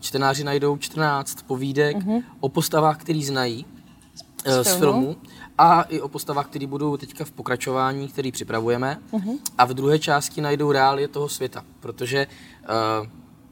čtenáři 0.00 0.44
najdou 0.44 0.76
14 0.76 1.42
povídek 1.42 1.96
mm-hmm. 1.96 2.22
o 2.40 2.48
postavách, 2.48 2.98
který 2.98 3.24
znají 3.24 3.66
z, 4.44 4.64
z 4.64 4.76
filmu. 4.76 4.78
filmu 4.78 5.16
a 5.60 5.82
i 5.82 6.00
o 6.00 6.08
postavách, 6.08 6.46
které 6.46 6.66
budou 6.66 6.96
teďka 6.96 7.24
v 7.24 7.30
pokračování, 7.30 8.08
který 8.08 8.32
připravujeme. 8.32 8.98
Uh-huh. 9.12 9.38
A 9.58 9.64
v 9.64 9.74
druhé 9.74 9.98
části 9.98 10.40
najdou 10.40 10.72
reálie 10.72 11.08
toho 11.08 11.28
světa, 11.28 11.64
protože 11.80 12.26
uh, 13.00 13.06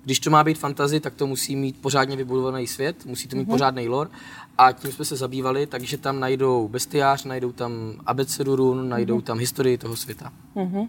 když 0.05 0.21
to 0.21 0.31
má 0.31 0.45
být 0.45 0.59
fantazy, 0.59 1.01
tak 1.01 1.15
to 1.15 1.27
musí 1.27 1.57
mít 1.57 1.81
pořádně 1.81 2.17
vybudovaný 2.17 2.67
svět, 2.67 3.07
musí 3.07 3.29
to 3.29 3.37
mít 3.37 3.49
uh-huh. 3.49 3.51
pořádný 3.51 3.89
lore 3.89 4.11
a 4.59 4.73
tím 4.73 4.93
jsme 4.93 5.05
se 5.05 5.17
zabývali, 5.17 5.67
takže 5.67 5.99
tam 5.99 6.21
najdou 6.21 6.69
bestiář, 6.69 7.25
najdou 7.25 7.53
tam 7.53 7.73
abecedu 8.07 8.57
run, 8.57 8.89
najdou 8.89 9.19
uh-huh. 9.19 9.23
tam 9.23 9.39
historii 9.39 9.79
toho 9.79 9.97
světa. 9.97 10.33
Uh-huh. 10.57 10.89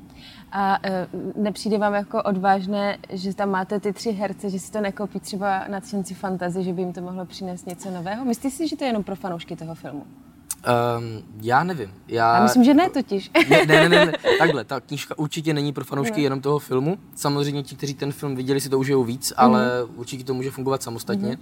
A 0.51 0.77
uh, 0.77 1.43
nepřijde 1.43 1.77
vám 1.77 1.93
jako 1.93 2.23
odvážné, 2.23 2.97
že 3.09 3.33
tam 3.33 3.49
máte 3.49 3.79
ty 3.79 3.93
tři 3.93 4.11
herce, 4.11 4.49
že 4.49 4.59
si 4.59 4.71
to 4.71 4.81
nekopí 4.81 5.19
třeba 5.19 5.67
nadšenci 5.67 6.13
fantazy, 6.13 6.63
že 6.63 6.73
by 6.73 6.81
jim 6.81 6.93
to 6.93 7.01
mohlo 7.01 7.25
přinést 7.25 7.67
něco 7.67 7.91
nového? 7.91 8.25
Myslíte 8.25 8.55
si, 8.55 8.67
že 8.67 8.75
to 8.75 8.83
je 8.83 8.89
jenom 8.89 9.03
pro 9.03 9.15
fanoušky 9.15 9.55
toho 9.55 9.75
filmu? 9.75 10.05
Um, 10.59 11.23
já 11.41 11.63
nevím. 11.63 11.93
Já, 12.07 12.35
Já 12.35 12.43
myslím, 12.43 12.63
že 12.63 12.73
ne 12.73 12.89
totiž. 12.89 13.31
ne, 13.49 13.65
ne, 13.65 13.89
ne, 13.89 14.05
ne, 14.05 14.13
takhle, 14.39 14.63
ta 14.63 14.79
knížka 14.79 15.17
určitě 15.17 15.53
není 15.53 15.73
pro 15.73 15.85
fanoušky 15.85 16.21
jenom 16.21 16.41
toho 16.41 16.59
filmu. 16.59 16.97
Samozřejmě 17.15 17.63
ti, 17.63 17.75
kteří 17.75 17.93
ten 17.93 18.11
film 18.11 18.35
viděli, 18.35 18.61
si 18.61 18.69
to 18.69 18.79
užijou 18.79 19.03
víc, 19.03 19.33
ale 19.37 19.69
určitě 19.95 20.23
to 20.23 20.33
může 20.33 20.51
fungovat 20.51 20.83
samostatně. 20.83 21.37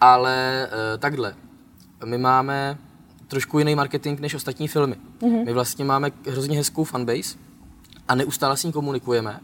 Ale 0.00 0.68
uh, 0.70 1.00
takhle, 1.00 1.34
my 2.04 2.18
máme 2.18 2.78
trošku 3.28 3.58
jiný 3.58 3.74
marketing 3.74 4.20
než 4.20 4.34
ostatní 4.34 4.68
filmy. 4.68 4.96
My 5.44 5.52
vlastně 5.52 5.84
máme 5.84 6.10
hrozně 6.30 6.56
hezkou 6.56 6.84
fanbase 6.84 7.38
a 8.08 8.14
neustále 8.14 8.56
s 8.56 8.64
ní 8.64 8.72
komunikujeme. 8.72 9.30
Uh, 9.30 9.38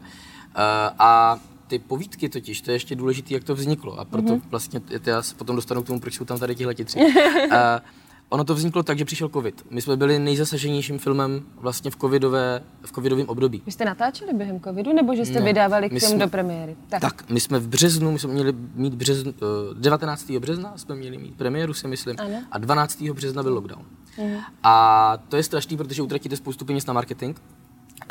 a 0.99 1.39
ty 1.67 1.79
povídky 1.79 2.29
totiž, 2.29 2.61
to 2.61 2.71
je 2.71 2.75
ještě 2.75 2.95
důležité, 2.97 3.35
jak 3.35 3.45
to 3.45 3.55
vzniklo. 3.55 3.99
A 4.01 4.05
proto 4.05 4.41
vlastně, 4.51 4.81
já 5.07 5.23
se 5.23 5.35
potom 5.35 5.57
dostanu 5.57 5.83
k 5.83 5.87
tomu, 5.87 6.01
proč 6.01 6.15
jsou 6.15 6.25
tam 6.25 6.39
tady 6.39 6.55
tihle 6.55 6.75
ti 6.75 6.85
tři. 6.85 6.99
Uh, 6.99 7.53
ono 8.33 8.45
to 8.45 8.55
vzniklo 8.55 8.83
tak, 8.83 8.99
že 8.99 9.05
přišel 9.05 9.29
covid. 9.29 9.67
My 9.71 9.83
jsme 9.83 9.97
byli 9.97 10.19
nejzasaženějším 10.19 10.99
filmem 10.99 11.43
vlastně 11.57 11.91
v, 11.91 11.97
covidové, 11.97 12.63
v 12.85 12.93
covidovém 12.93 13.29
období. 13.29 13.63
Vy 13.67 13.73
jste 13.73 13.85
natáčeli 13.85 14.33
během 14.35 14.61
covidu, 14.61 14.93
nebo 14.93 15.15
že 15.15 15.25
jste 15.27 15.39
Ne, 15.41 15.45
vydávali 15.47 15.91
k 15.91 16.01
jsme- 16.01 16.19
do 16.19 16.29
premiéry? 16.29 16.77
Tak, 17.01 17.31
my 17.31 17.41
jsme 17.41 17.59
v 17.59 17.69
březnu, 17.69 18.13
my 18.13 18.19
jsme 18.19 18.33
měli 18.33 18.53
mít 18.75 18.95
březn, 18.95 19.29
eh, 19.29 19.35
19. 19.75 20.39
března 20.41 20.73
jsme 20.77 20.95
měli 20.95 21.19
mít 21.19 21.35
premiéru, 21.37 21.75
si 21.75 21.89
myslím, 21.89 22.17
Ano. 22.21 22.43
a 22.53 22.59
12. 22.59 23.13
března 23.15 23.43
byl 23.43 23.55
lockdown. 23.55 23.85
A 24.63 25.17
to 25.29 25.37
je 25.37 25.43
strašný, 25.43 25.77
protože 25.77 26.03
utratíte 26.03 26.37
spoustu 26.37 26.65
peněz 26.65 26.87
na 26.87 26.93
marketing, 26.95 27.37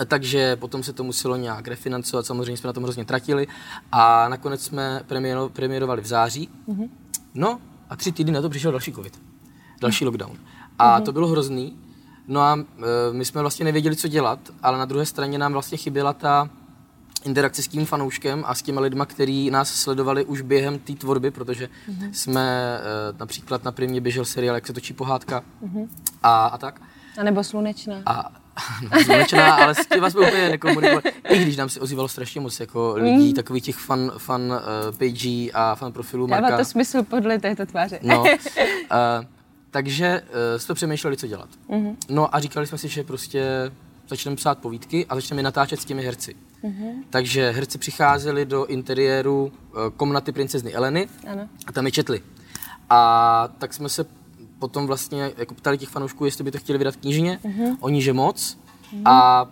Eh, 0.01 0.05
takže 0.05 0.55
potom 0.55 0.83
se 0.83 0.93
to 0.93 1.03
muselo 1.03 1.35
nějak 1.35 1.67
refinancovat, 1.67 2.25
samozřejmě 2.25 2.57
jsme 2.57 2.67
na 2.67 2.73
tom 2.73 2.83
hrozně 2.83 3.05
tratili 3.05 3.47
a 3.91 4.29
nakonec 4.29 4.63
jsme 4.65 5.01
premiéro, 5.07 5.49
premiérovali 5.49 6.01
v 6.01 6.05
září. 6.05 6.49
No 7.33 7.59
a 7.89 7.95
tři 7.95 8.11
týdny 8.11 8.31
na 8.31 8.41
to 8.41 8.49
přišel 8.49 8.71
další 8.71 8.93
covid, 8.93 9.19
další 9.81 10.05
lockdown. 10.05 10.37
A 10.79 11.01
to 11.01 11.11
bylo 11.11 11.27
hrozný. 11.27 11.77
No 12.27 12.41
a 12.41 12.59
e, 12.59 13.13
my 13.13 13.25
jsme 13.25 13.41
vlastně 13.41 13.65
nevěděli, 13.65 13.95
co 13.95 14.07
dělat, 14.07 14.39
ale 14.63 14.77
na 14.77 14.85
druhé 14.85 15.05
straně 15.05 15.37
nám 15.37 15.53
vlastně 15.53 15.77
chyběla 15.77 16.13
ta 16.13 16.49
interakce 17.23 17.63
s 17.63 17.67
tím 17.67 17.85
fanouškem 17.85 18.43
a 18.47 18.55
s 18.55 18.61
těma 18.61 18.81
lidma, 18.81 19.05
kteří 19.05 19.49
nás 19.51 19.73
sledovali 19.73 20.25
už 20.25 20.41
během 20.41 20.79
té 20.79 20.93
tvorby, 20.93 21.31
protože 21.31 21.69
jsme 22.11 22.77
e, 22.77 23.17
například 23.19 23.63
na 23.63 23.71
primě 23.71 24.01
běžel 24.01 24.25
seriál, 24.25 24.55
jak 24.55 24.67
se 24.67 24.73
točí 24.73 24.93
pohádka 24.93 25.43
a, 26.23 26.45
a 26.45 26.57
tak. 26.57 26.81
A 27.17 27.23
nebo 27.23 27.43
slunečná. 27.43 28.01
A 28.05 28.31
no, 28.81 29.03
slunečná, 29.03 29.55
ale 29.55 29.75
s 29.75 29.87
těma 29.87 30.09
jsme 30.09 30.27
úplně 30.27 30.49
nekomunikovali. 30.49 31.01
I 31.29 31.39
když 31.39 31.57
nám 31.57 31.69
se 31.69 31.79
ozývalo 31.79 32.07
strašně 32.07 32.41
moc 32.41 32.59
jako 32.59 32.93
lidí, 32.95 33.33
takových 33.33 33.63
těch 33.63 33.75
fan, 33.75 34.11
fan 34.17 34.41
uh, 34.41 34.57
pagí 34.97 35.51
a 35.53 35.75
fan 35.75 35.91
profilů 35.91 36.27
Marka. 36.27 36.49
Dává 36.49 36.57
to 36.57 36.65
smysl 36.65 37.03
podle 37.03 37.39
této 37.39 37.65
tváře. 37.65 37.99
No, 38.01 38.21
uh, 38.21 38.27
takže 39.71 40.21
uh, 40.21 40.59
jsme 40.59 40.75
přemýšleli, 40.75 41.17
co 41.17 41.27
dělat. 41.27 41.49
Mm-hmm. 41.69 41.95
No 42.09 42.35
a 42.35 42.39
říkali 42.39 42.67
jsme 42.67 42.77
si, 42.77 42.87
že 42.87 43.03
prostě 43.03 43.71
začneme 44.09 44.35
psát 44.35 44.57
povídky 44.59 45.05
a 45.05 45.15
začneme 45.15 45.43
natáčet 45.43 45.81
s 45.81 45.85
těmi 45.85 46.03
herci. 46.03 46.35
Mm-hmm. 46.63 46.93
Takže 47.09 47.51
herci 47.51 47.77
přicházeli 47.77 48.45
do 48.45 48.65
interiéru 48.65 49.45
uh, 49.45 49.79
komnaty 49.97 50.31
princezny 50.31 50.73
Eleny 50.73 51.07
Ano. 51.27 51.49
a 51.67 51.71
tam 51.71 51.85
je 51.85 51.91
četli. 51.91 52.21
A 52.89 53.49
tak 53.57 53.73
jsme 53.73 53.89
se 53.89 54.05
potom 54.59 54.87
vlastně 54.87 55.31
jako 55.37 55.53
ptali 55.53 55.77
těch 55.77 55.89
fanoušků, 55.89 56.25
jestli 56.25 56.43
by 56.43 56.51
to 56.51 56.57
chtěli 56.57 56.77
vydat 56.77 56.95
knižně. 56.95 57.39
Mm-hmm. 57.43 57.77
Oni, 57.79 58.01
že 58.01 58.13
moc. 58.13 58.57
Mm-hmm. 58.93 59.01
A 59.05 59.47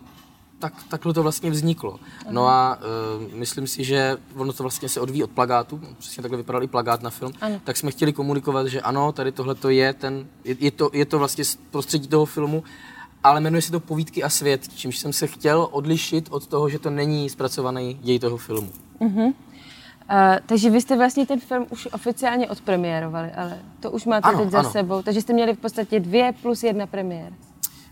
tak, 0.59 0.73
takhle 0.89 1.13
to 1.13 1.23
vlastně 1.23 1.49
vzniklo. 1.51 1.99
No 2.29 2.47
a 2.47 2.77
uh, 3.17 3.33
myslím 3.33 3.67
si, 3.67 3.83
že 3.83 4.17
ono 4.35 4.53
to 4.53 4.63
vlastně 4.63 4.89
se 4.89 5.01
odvíjí 5.01 5.23
od 5.23 5.31
plagátu, 5.31 5.81
přesně 5.97 6.21
takhle 6.21 6.37
vypadal 6.37 6.63
i 6.63 6.67
plagát 6.67 7.01
na 7.01 7.09
film, 7.09 7.33
Ano. 7.41 7.61
tak 7.63 7.77
jsme 7.77 7.91
chtěli 7.91 8.13
komunikovat, 8.13 8.67
že 8.67 8.81
ano, 8.81 9.11
tady 9.11 9.31
tohle 9.31 9.55
to 9.55 9.69
je 9.69 9.93
ten, 9.93 10.27
je, 10.43 10.55
je, 10.59 10.71
to, 10.71 10.89
je 10.93 11.05
to 11.05 11.19
vlastně 11.19 11.45
z 11.45 11.55
prostředí 11.55 12.07
toho 12.07 12.25
filmu, 12.25 12.63
ale 13.23 13.41
jmenuje 13.41 13.61
se 13.61 13.71
to 13.71 13.79
Povídky 13.79 14.23
a 14.23 14.29
svět, 14.29 14.67
čímž 14.75 14.97
jsem 14.97 15.13
se 15.13 15.27
chtěl 15.27 15.67
odlišit 15.71 16.27
od 16.31 16.47
toho, 16.47 16.69
že 16.69 16.79
to 16.79 16.89
není 16.89 17.29
zpracovaný 17.29 17.99
děj 18.01 18.19
toho 18.19 18.37
filmu. 18.37 18.71
Uh, 18.99 19.33
takže 20.45 20.69
vy 20.69 20.81
jste 20.81 20.97
vlastně 20.97 21.25
ten 21.25 21.39
film 21.39 21.65
už 21.69 21.87
oficiálně 21.93 22.49
odpremiérovali, 22.49 23.31
ale 23.31 23.59
to 23.79 23.91
už 23.91 24.05
máte 24.05 24.27
Ano, 24.27 24.39
teď 24.39 24.49
za 24.49 24.59
ano. 24.59 24.71
sebou. 24.71 25.01
Takže 25.01 25.21
jste 25.21 25.33
měli 25.33 25.53
v 25.53 25.59
podstatě 25.59 25.99
dvě 25.99 26.33
plus 26.41 26.63
jedna 26.63 26.87
premiér. 26.87 27.33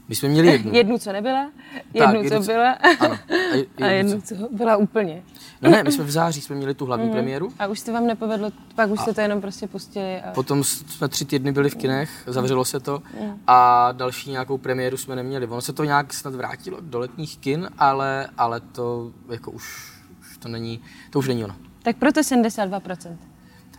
My 0.10 0.16
jsme 0.16 0.30
měli 0.30 0.48
jednu. 0.48 0.74
Jednu, 0.74 0.98
co 0.98 1.12
nebyla, 1.14 1.52
jednu, 1.94 2.24
jednu, 2.24 2.40
co 2.40 2.46
co- 2.46 2.52
byla 2.52 2.72
Ano. 3.00 3.18
A, 3.52 3.56
je- 3.56 3.66
a 3.82 3.86
jednu, 3.88 4.22
co 4.22 4.36
byla 4.52 4.78
úplně. 4.78 5.24
No 5.62 5.70
ne, 5.70 5.84
my 5.84 5.92
jsme 5.92 6.04
v 6.04 6.12
září 6.12 6.42
jsme 6.42 6.56
měli 6.56 6.74
tu 6.74 6.86
hlavní 6.86 7.10
premiéru, 7.10 7.54
A 7.60 7.68
už 7.68 7.80
se 7.80 7.92
vám 7.92 8.08
nepovedlo, 8.08 8.52
pak 8.76 8.90
už 8.90 9.00
jste 9.00 9.14
to 9.14 9.22
jenom 9.22 9.42
prostě 9.42 9.68
pustili. 9.68 10.22
A... 10.22 10.32
potom 10.32 10.64
jsme 10.64 11.08
tři 11.08 11.26
týdny 11.26 11.52
byli 11.52 11.70
v 11.70 11.76
kinech, 11.76 12.10
zavřelo 12.28 12.66
se 12.66 12.80
to 12.80 13.02
a 13.48 13.92
další 13.92 14.32
nějakou 14.32 14.58
premiéru 14.58 14.98
jsme 14.98 15.16
neměli. 15.16 15.48
Ono 15.48 15.62
se 15.62 15.74
to 15.74 15.84
nějak 15.84 16.14
snad 16.14 16.36
vrátilo 16.36 16.78
do 16.82 17.00
letních 17.00 17.38
kin, 17.38 17.70
ale, 17.78 18.28
ale 18.38 18.60
to 18.60 19.12
jako 19.32 19.52
už, 19.52 19.92
už 20.22 20.38
to 20.38 20.48
není, 20.50 20.82
to 21.10 21.20
už 21.20 21.28
není 21.28 21.44
ono. 21.44 21.56
Tak 21.84 21.98
proto 21.98 22.22
72%. 22.22 23.18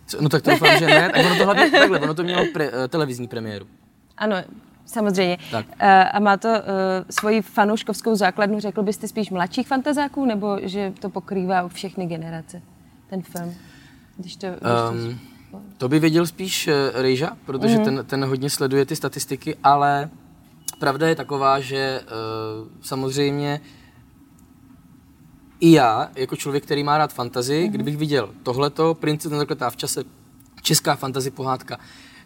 Co- 0.06 0.18
No 0.22 0.28
tak 0.28 0.42
to 0.42 0.50
doufám, 0.50 0.78
že 0.78 0.86
ne, 0.86 1.10
tak 1.14 1.26
ono 1.26 1.36
to 1.36 1.44
hlavně, 1.44 1.70
takhle, 1.70 2.00
ono 2.00 2.14
to 2.14 2.22
mělo 2.22 2.44
pre, 2.52 2.70
eh, 2.84 2.88
televizní 2.88 3.28
premiéru. 3.28 3.66
Ano, 4.18 4.36
samozřejmě. 4.88 5.38
Tak. 5.50 5.66
Eh, 5.78 6.04
A 6.04 6.18
má 6.18 6.36
to 6.36 6.48
uh, 6.48 6.54
svoji 7.10 7.42
fanouškovskou 7.42 8.14
základnu, 8.14 8.60
řekl 8.60 8.82
byste 8.82 9.08
spíš 9.08 9.30
mladších 9.30 9.68
fantazáků, 9.68 10.26
nebo 10.26 10.58
že 10.62 10.92
to 11.00 11.10
pokrývá 11.10 11.68
všechny 11.68 12.06
generace, 12.06 12.62
ten 13.10 13.22
film? 13.22 13.54
Když 14.16 14.36
to, 14.36 14.46
když 14.46 14.60
to... 14.60 15.08
Um, 15.10 15.18
to 15.78 15.88
by 15.88 15.98
věděl 15.98 16.26
spíš 16.26 16.68
uh, 16.68 16.74
Rejža, 17.02 17.36
protože 17.46 17.76
mm-hmm. 17.76 17.84
ten, 17.84 18.04
ten 18.06 18.24
hodně 18.24 18.50
sleduje 18.50 18.86
ty 18.86 18.96
statistiky, 18.96 19.56
ale 19.64 20.10
pravda 20.78 21.08
je 21.08 21.14
taková, 21.14 21.60
že 21.60 22.00
uh, 22.00 22.68
samozřejmě 22.82 23.60
i 25.60 25.72
já, 25.72 26.10
jako 26.14 26.36
člověk, 26.36 26.64
který 26.64 26.84
má 26.84 26.98
rád 26.98 27.12
fantazii, 27.12 27.66
mm-hmm. 27.66 27.72
kdybych 27.72 27.96
viděl 27.96 28.30
tohleto, 28.42 28.94
Princezna 28.94 29.38
zakletá 29.38 29.70
v 29.70 29.76
čase, 29.76 30.04
česká 30.62 30.96
fantasy 30.96 31.30
pohádka, 31.30 31.78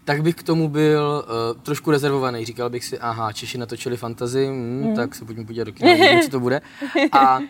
tak 0.05 0.23
bych 0.23 0.35
k 0.35 0.43
tomu 0.43 0.69
byl 0.69 1.25
uh, 1.25 1.63
trošku 1.63 1.91
rezervovaný. 1.91 2.45
Říkal 2.45 2.71
bych 2.71 2.85
si, 2.85 2.99
aha, 2.99 3.33
Češi 3.33 3.59
natočili 3.59 3.97
fantazii, 3.97 4.51
mm, 4.51 4.89
mm. 4.89 4.95
tak 4.95 5.15
se 5.15 5.25
pojďme 5.25 5.45
podívat 5.45 5.65
do 5.65 5.73
kina, 5.73 5.93
uvidíme, 5.93 6.23
co 6.23 6.31
to 6.31 6.41
bude. 6.41 6.61
A 7.13 7.39
uh, 7.39 7.45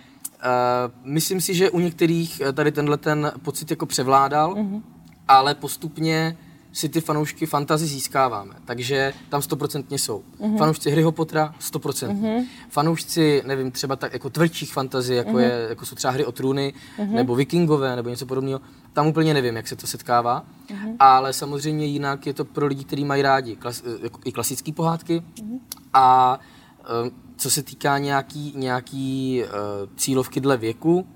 myslím 1.04 1.40
si, 1.40 1.54
že 1.54 1.70
u 1.70 1.80
některých 1.80 2.40
eh, 2.40 2.52
tady 2.52 2.72
tenhle 2.72 2.96
ten 2.96 3.32
pocit 3.42 3.70
jako 3.70 3.86
převládal, 3.86 4.54
mm-hmm. 4.54 4.82
ale 5.28 5.54
postupně 5.54 6.36
si 6.72 6.88
ty 6.88 7.00
fanoušky 7.00 7.46
fantazy 7.46 7.86
získáváme, 7.86 8.54
takže 8.64 9.12
tam 9.28 9.42
stoprocentně 9.42 9.98
jsou. 9.98 10.22
Mm-hmm. 10.40 10.58
Fanoušci 10.58 10.90
Harryho 10.90 11.12
Pottera, 11.12 11.54
stoprocentně. 11.58 12.38
Mm-hmm. 12.38 12.46
Fanoušci, 12.68 13.42
nevím, 13.46 13.70
třeba 13.70 13.96
tak 13.96 14.12
jako 14.12 14.30
tvrdších 14.30 14.72
fantazí, 14.72 15.14
jako, 15.14 15.30
mm-hmm. 15.30 15.38
je, 15.38 15.66
jako 15.68 15.86
jsou 15.86 15.94
třeba 15.94 16.12
hry 16.12 16.24
o 16.24 16.32
trůny, 16.32 16.74
mm-hmm. 16.98 17.10
nebo 17.10 17.34
vikingové, 17.34 17.96
nebo 17.96 18.08
něco 18.08 18.26
podobného, 18.26 18.60
tam 18.92 19.06
úplně 19.06 19.34
nevím, 19.34 19.56
jak 19.56 19.68
se 19.68 19.76
to 19.76 19.86
setkává, 19.86 20.44
mm-hmm. 20.68 20.96
ale 20.98 21.32
samozřejmě 21.32 21.86
jinak 21.86 22.26
je 22.26 22.34
to 22.34 22.44
pro 22.44 22.66
lidi, 22.66 22.84
kteří 22.84 23.04
mají 23.04 23.22
rádi 23.22 23.56
klas, 23.56 23.82
jako 24.02 24.20
i 24.24 24.32
klasické 24.32 24.72
pohádky 24.72 25.20
mm-hmm. 25.20 25.58
a 25.94 26.38
eh, 26.80 27.10
co 27.36 27.50
se 27.50 27.62
týká 27.62 27.98
nějaký, 27.98 28.52
nějaký 28.56 29.42
uh, 29.42 29.48
cílovky 29.96 30.40
dle 30.40 30.56
věku, 30.56 31.06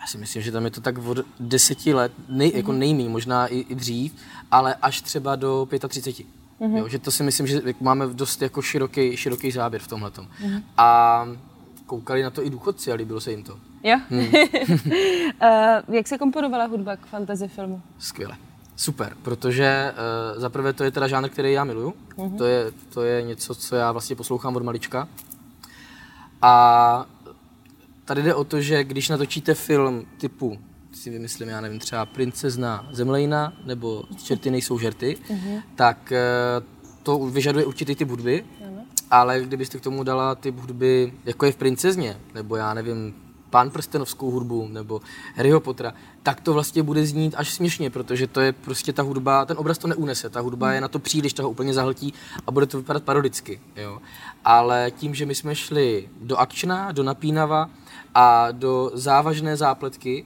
já 0.00 0.06
si 0.06 0.18
myslím, 0.18 0.42
že 0.42 0.52
tam 0.52 0.64
je 0.64 0.70
to 0.70 0.80
tak 0.80 0.98
od 0.98 1.18
deseti 1.40 1.94
let, 1.94 2.12
nej, 2.28 2.52
jako 2.54 2.72
nejmí, 2.72 3.08
možná 3.08 3.46
i, 3.46 3.58
i 3.58 3.74
dřív, 3.74 4.14
ale 4.50 4.74
až 4.82 5.00
třeba 5.00 5.36
do 5.36 5.68
35. 5.88 6.26
Mm-hmm. 6.60 6.76
Jo, 6.76 6.88
že 6.88 6.98
to 6.98 7.10
si 7.10 7.22
myslím, 7.22 7.46
že 7.46 7.62
máme 7.80 8.06
dost 8.06 8.42
jako 8.42 8.62
široký, 8.62 9.16
široký 9.16 9.50
záběr 9.50 9.82
v 9.82 9.88
tomhle. 9.88 10.10
Mm-hmm. 10.10 10.62
A 10.76 11.28
koukali 11.86 12.22
na 12.22 12.30
to 12.30 12.44
i 12.46 12.50
důchodci 12.50 12.92
a 12.92 12.94
líbilo 12.94 13.20
se 13.20 13.30
jim 13.30 13.42
to. 13.42 13.58
Jo? 13.82 13.98
Hmm. 14.10 14.26
uh, 14.26 14.34
jak 15.94 16.08
se 16.08 16.18
komponovala 16.18 16.64
hudba 16.66 16.96
k 16.96 17.06
fantasy 17.06 17.48
filmu? 17.48 17.82
Skvěle. 17.98 18.36
Super, 18.76 19.16
protože 19.22 19.92
uh, 20.34 20.40
zaprvé 20.40 20.72
to 20.72 20.84
je 20.84 20.90
teda 20.90 21.08
žánr, 21.08 21.28
který 21.28 21.52
já 21.52 21.64
miluju. 21.64 21.94
Mm-hmm. 22.16 22.38
To, 22.38 22.44
je, 22.44 22.72
to 22.94 23.02
je 23.02 23.22
něco, 23.22 23.54
co 23.54 23.76
já 23.76 23.92
vlastně 23.92 24.16
poslouchám 24.16 24.56
od 24.56 24.62
malička. 24.62 25.08
A 26.42 27.06
tady 28.10 28.22
jde 28.22 28.34
o 28.34 28.44
to, 28.44 28.60
že 28.60 28.84
když 28.84 29.08
natočíte 29.08 29.54
film 29.54 30.06
typu, 30.18 30.58
si 30.92 31.10
vymyslím, 31.10 31.48
já 31.48 31.60
nevím, 31.60 31.78
třeba 31.78 32.06
Princezna 32.06 32.88
Zemlejna 32.92 33.52
nebo 33.64 34.02
Čerty 34.22 34.50
nejsou 34.50 34.78
žerty, 34.78 35.16
mm-hmm. 35.30 35.62
tak 35.74 36.12
uh, 36.12 36.66
to 37.02 37.18
vyžaduje 37.18 37.64
určitý 37.64 37.94
typ 37.94 38.08
hudby, 38.08 38.44
Ano. 38.66 38.82
ale 39.10 39.40
kdybyste 39.40 39.78
k 39.78 39.80
tomu 39.80 40.02
dala 40.02 40.34
typ 40.34 40.58
hudby, 40.58 41.12
jako 41.24 41.46
je 41.46 41.52
v 41.52 41.56
Princezně, 41.56 42.16
nebo 42.34 42.56
já 42.56 42.74
nevím, 42.74 43.14
Pán 43.50 43.70
prstenovskou 43.70 44.30
hudbu, 44.30 44.68
nebo 44.68 45.00
Harryho 45.36 45.60
Pottera, 45.60 45.94
tak 46.22 46.40
to 46.40 46.52
vlastně 46.52 46.82
bude 46.82 47.06
znít 47.06 47.34
až 47.36 47.54
směšně, 47.54 47.90
protože 47.90 48.26
to 48.26 48.40
je 48.40 48.52
prostě 48.52 48.92
ta 48.92 49.02
hudba, 49.02 49.44
ten 49.44 49.58
obraz 49.58 49.78
to 49.78 49.88
neunese, 49.88 50.30
ta 50.30 50.40
hudba 50.40 50.72
je 50.72 50.80
na 50.80 50.88
to 50.88 50.98
příliš, 50.98 51.32
toho 51.32 51.50
úplně 51.50 51.74
zahltí 51.74 52.14
a 52.46 52.50
bude 52.50 52.66
to 52.66 52.76
vypadat 52.76 53.02
parodicky, 53.02 53.60
jo. 53.76 53.98
Ale 54.44 54.90
tím, 54.90 55.14
že 55.14 55.26
my 55.26 55.34
jsme 55.34 55.54
šli 55.54 56.08
do 56.20 56.36
akčna, 56.36 56.92
do 56.92 57.02
napínava 57.02 57.70
a 58.14 58.52
do 58.52 58.90
závažné 58.94 59.56
zápletky, 59.56 60.24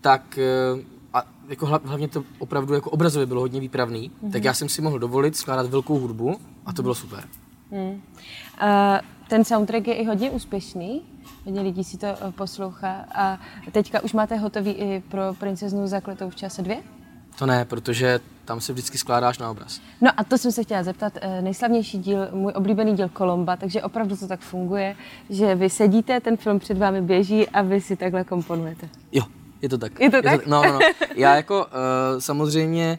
tak 0.00 0.38
eh, 0.38 0.84
a 1.14 1.24
jako 1.48 1.66
hla- 1.66 1.80
hlavně 1.84 2.08
to 2.08 2.24
opravdu 2.38 2.74
jako 2.74 2.90
obrazově 2.90 3.26
bylo 3.26 3.40
hodně 3.40 3.60
výpravný, 3.60 4.10
mm-hmm. 4.10 4.32
tak 4.32 4.44
já 4.44 4.54
jsem 4.54 4.68
si 4.68 4.82
mohl 4.82 4.98
dovolit 4.98 5.36
skládat 5.36 5.66
velkou 5.66 5.98
hudbu 5.98 6.40
a 6.66 6.72
to 6.72 6.82
bylo 6.82 6.94
super. 6.94 7.24
Uh, 7.72 7.88
ten 9.28 9.44
soundtrack 9.44 9.86
je 9.86 9.94
i 9.94 10.04
hodně 10.04 10.30
úspěšný, 10.30 11.02
hodně 11.44 11.60
lidí 11.60 11.84
si 11.84 11.98
to 11.98 12.06
uh, 12.06 12.30
poslouchá 12.30 13.04
a 13.14 13.38
teďka 13.72 14.02
už 14.02 14.12
máte 14.12 14.36
hotový 14.36 14.70
i 14.70 15.02
pro 15.08 15.34
princeznu 15.38 15.86
zakletou 15.86 16.30
v 16.30 16.36
čase 16.36 16.62
dvě? 16.62 16.82
To 17.38 17.46
ne, 17.46 17.64
protože 17.64 18.20
tam 18.44 18.60
se 18.60 18.72
vždycky 18.72 18.98
skládáš 18.98 19.38
na 19.38 19.50
obraz. 19.50 19.80
No 20.00 20.10
a 20.16 20.24
to 20.24 20.38
jsem 20.38 20.52
se 20.52 20.62
chtěla 20.62 20.82
zeptat, 20.82 21.12
eh, 21.20 21.42
nejslavnější 21.42 21.98
díl, 21.98 22.28
můj 22.32 22.52
oblíbený 22.56 22.96
díl 22.96 23.08
Kolomba, 23.08 23.56
takže 23.56 23.82
opravdu 23.82 24.16
to 24.16 24.28
tak 24.28 24.40
funguje, 24.40 24.96
že 25.30 25.54
vy 25.54 25.70
sedíte, 25.70 26.20
ten 26.20 26.36
film 26.36 26.58
před 26.58 26.78
vámi 26.78 27.02
běží 27.02 27.48
a 27.48 27.62
vy 27.62 27.80
si 27.80 27.96
takhle 27.96 28.24
komponujete. 28.24 28.88
Jo, 29.12 29.22
je 29.62 29.68
to 29.68 29.78
tak. 29.78 30.00
Je 30.00 30.10
to 30.10 30.22
tak? 30.22 30.46
no, 30.46 30.62
no, 30.62 30.72
no. 30.72 30.78
Já 31.14 31.36
jako 31.36 31.64
uh, 31.64 31.70
samozřejmě, 32.18 32.98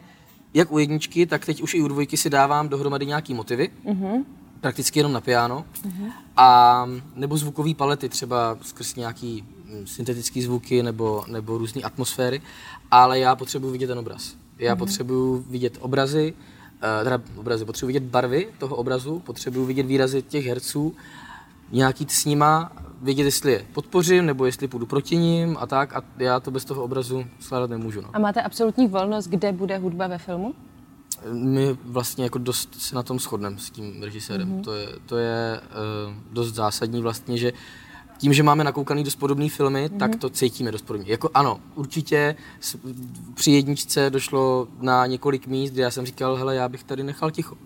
jak 0.54 0.72
u 0.72 0.78
jedničky, 0.78 1.26
tak 1.26 1.46
teď 1.46 1.62
už 1.62 1.74
i 1.74 1.82
u 1.82 1.88
dvojky 1.88 2.16
si 2.16 2.30
dávám 2.30 2.68
dohromady 2.68 3.06
nějaký 3.06 3.34
motivy. 3.34 3.70
Mm-hmm. 3.86 4.24
Prakticky 4.60 4.98
jenom 4.98 5.12
na 5.12 5.20
piano. 5.20 5.64
Mm-hmm. 5.82 6.12
A 6.36 6.86
nebo 7.14 7.36
zvukové 7.36 7.74
palety, 7.74 8.08
třeba 8.08 8.58
skrz 8.62 8.94
nějaký 8.94 9.44
mm, 9.64 9.86
syntetický 9.86 10.42
zvuky 10.42 10.82
nebo, 10.82 11.24
nebo 11.28 11.58
různé 11.58 11.82
atmosféry, 11.82 12.42
ale 12.90 13.18
já 13.18 13.36
potřebuji 13.36 13.70
vidět 13.70 13.86
ten 13.86 13.98
obraz. 13.98 14.36
Já 14.58 14.74
mm-hmm. 14.74 14.78
potřebuji 14.78 15.44
vidět 15.48 15.78
obrazy, 15.80 16.34
uh, 16.34 17.04
teda 17.04 17.20
obrazy, 17.36 17.64
potřebuji 17.64 17.86
vidět 17.86 18.02
barvy 18.02 18.48
toho 18.58 18.76
obrazu, 18.76 19.18
potřebuji 19.18 19.66
vidět 19.66 19.86
výrazy 19.86 20.22
těch 20.22 20.46
herců, 20.46 20.94
nějaký 21.72 22.06
s 22.08 22.24
nima, 22.24 22.72
vědět, 23.02 23.22
jestli 23.22 23.52
je 23.52 23.66
podpořím, 23.72 24.26
nebo 24.26 24.46
jestli 24.46 24.68
půjdu 24.68 24.86
proti 24.86 25.16
ním 25.16 25.56
a 25.60 25.66
tak. 25.66 25.96
A 25.96 26.02
já 26.18 26.40
to 26.40 26.50
bez 26.50 26.64
toho 26.64 26.82
obrazu 26.82 27.24
skládat 27.40 27.70
nemůžu. 27.70 28.00
No. 28.00 28.08
A 28.12 28.18
máte 28.18 28.42
absolutní 28.42 28.88
volnost, 28.88 29.28
kde 29.28 29.52
bude 29.52 29.78
hudba 29.78 30.06
ve 30.06 30.18
filmu? 30.18 30.54
My 31.32 31.76
vlastně 31.84 32.24
jako 32.24 32.38
dost 32.38 32.74
se 32.80 32.94
na 32.94 33.02
tom 33.02 33.18
shodneme 33.18 33.58
s 33.58 33.70
tím 33.70 34.02
režisérem. 34.02 34.48
Mm-hmm. 34.48 34.64
To 34.64 34.74
je, 34.74 34.88
to 35.06 35.16
je 35.16 35.60
uh, 35.60 36.14
dost 36.32 36.54
zásadní 36.54 37.02
vlastně, 37.02 37.38
že 37.38 37.52
tím, 38.18 38.32
že 38.32 38.42
máme 38.42 38.64
nakoukaný 38.64 39.04
dost 39.04 39.16
podobné 39.16 39.48
filmy, 39.48 39.86
mm-hmm. 39.86 39.98
tak 39.98 40.16
to 40.16 40.30
cítíme 40.30 40.72
dost 40.72 40.82
podobně. 40.82 41.10
Jako 41.10 41.30
ano, 41.34 41.60
určitě 41.74 42.36
při 43.34 43.50
jedničce 43.50 44.10
došlo 44.10 44.68
na 44.80 45.06
několik 45.06 45.46
míst, 45.46 45.70
kde 45.70 45.82
já 45.82 45.90
jsem 45.90 46.06
říkal, 46.06 46.36
hele, 46.36 46.54
já 46.54 46.68
bych 46.68 46.84
tady 46.84 47.02
nechal 47.02 47.30
ticho. 47.30 47.56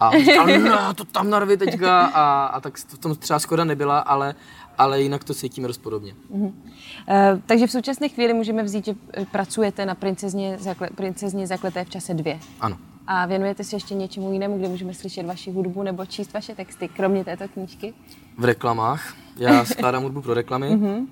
A 0.00 0.10
on 0.10 0.24
říkal, 0.24 0.46
no, 0.46 0.94
to 0.94 1.04
tam 1.04 1.30
narvi 1.30 1.56
teďka 1.56 2.06
a, 2.06 2.46
a 2.46 2.60
tak 2.60 2.78
v 2.78 2.98
tom 2.98 3.16
třeba 3.16 3.38
skoda 3.38 3.64
nebyla, 3.64 3.98
ale, 3.98 4.34
ale 4.78 5.02
jinak 5.02 5.24
to 5.24 5.34
cítíme 5.34 5.68
dost 5.68 5.78
podobně. 5.78 6.14
Mm-hmm. 6.34 6.52
Uh, 6.52 7.40
takže 7.46 7.66
v 7.66 7.70
současné 7.70 8.08
chvíli 8.08 8.34
můžeme 8.34 8.62
vzít, 8.62 8.84
že 8.84 8.94
pracujete 9.30 9.86
na 9.86 9.94
princezně, 9.94 10.56
zakle, 10.60 10.88
princezně 10.94 11.46
zakleté 11.46 11.84
v 11.84 11.90
čase 11.90 12.14
dvě. 12.14 12.40
Ano. 12.60 12.78
A 13.06 13.26
věnujete 13.26 13.64
se 13.64 13.76
ještě 13.76 13.94
něčemu 13.94 14.32
jinému, 14.32 14.58
kde 14.58 14.68
můžeme 14.68 14.94
slyšet 14.94 15.26
vaši 15.26 15.50
hudbu 15.50 15.82
nebo 15.82 16.06
číst 16.06 16.32
vaše 16.32 16.54
texty, 16.54 16.88
kromě 16.88 17.24
této 17.24 17.48
knížky? 17.48 17.94
V 18.38 18.44
reklamách. 18.44 19.16
Já 19.36 19.64
skládám 19.64 20.02
hudbu 20.02 20.22
pro 20.22 20.34
reklamy 20.34 20.70
mm-hmm. 20.70 21.06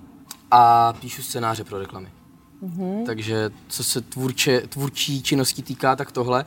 a 0.50 0.92
píšu 0.92 1.22
scénáře 1.22 1.64
pro 1.64 1.78
reklamy. 1.78 2.08
Mm-hmm. 2.64 3.06
Takže 3.06 3.50
co 3.68 3.84
se 3.84 4.00
tvůrče, 4.00 4.60
tvůrčí 4.60 5.22
činnosti 5.22 5.62
týká, 5.62 5.96
tak 5.96 6.12
tohle 6.12 6.44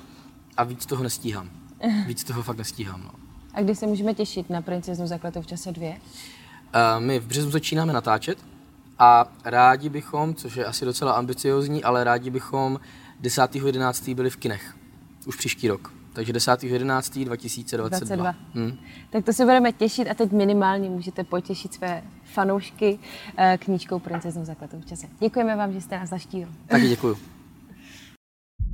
a 0.58 0.64
víc 0.64 0.86
toho 0.86 1.04
nestíhám. 1.04 1.50
Víc 2.08 2.24
toho 2.24 2.44
fakt 2.44 2.58
nestíhám. 2.58 3.04
No. 3.04 3.12
A 3.54 3.62
kdy 3.62 3.76
se 3.76 3.88
můžeme 3.88 4.14
těšit 4.14 4.50
na 4.50 4.62
princeznu 4.62 5.08
zakletou 5.08 5.42
v 5.42 5.48
čase 5.48 5.72
dvě? 5.72 5.90
Uh, 5.90 7.04
my 7.04 7.20
v 7.20 7.28
březnu 7.28 7.52
začínáme 7.52 7.94
natáčet 7.94 8.38
a 9.00 9.32
rádi 9.46 9.90
bychom, 9.90 10.36
což 10.36 10.56
je 10.56 10.66
asi 10.66 10.86
docela 10.86 11.12
ambiciozní, 11.12 11.84
ale 11.84 12.04
rádi 12.04 12.30
bychom 12.30 12.80
10.11. 13.22 14.16
byli 14.16 14.30
v 14.30 14.38
kinech. 14.38 14.77
Už 15.28 15.36
příští 15.36 15.68
rok. 15.68 15.94
Takže 16.14 16.34
10.11. 16.34 17.26
2022. 17.26 18.36
Hmm. 18.54 18.78
Tak 19.10 19.26
to 19.26 19.34
se 19.34 19.44
budeme 19.44 19.72
těšit 19.72 20.08
a 20.08 20.14
teď 20.14 20.32
minimálně 20.32 20.90
můžete 20.90 21.24
potěšit 21.24 21.74
své 21.74 22.04
fanoušky 22.34 23.00
knížkou 23.58 24.00
Princeznou 24.00 24.46
zakletou 24.46 24.80
v 24.80 24.86
čase. 24.86 25.08
Děkujeme 25.20 25.56
vám, 25.56 25.74
že 25.74 25.82
jste 25.82 26.00
nás 26.00 26.10
zaštívil. 26.10 26.48
Taky 26.68 26.90
děkuju. 26.90 27.18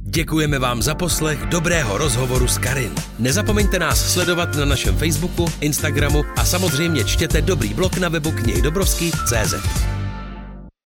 Děkujeme 0.05 0.59
vám 0.59 0.81
za 0.81 0.95
poslech 0.95 1.45
dobrého 1.45 1.97
rozhovoru 1.97 2.47
s 2.47 2.57
Karin. 2.57 2.95
Nezapomeňte 3.19 3.79
nás 3.79 4.13
sledovat 4.13 4.55
na 4.55 4.65
našem 4.65 4.97
Facebooku, 4.97 5.45
Instagramu 5.61 6.23
a 6.37 6.45
samozřejmě 6.45 7.03
čtěte 7.03 7.41
dobrý 7.41 7.73
blog 7.73 7.97
na 7.97 8.09
webu 8.09 8.31
knihy 8.31 8.61
Dobrovský.cz. 8.61 9.53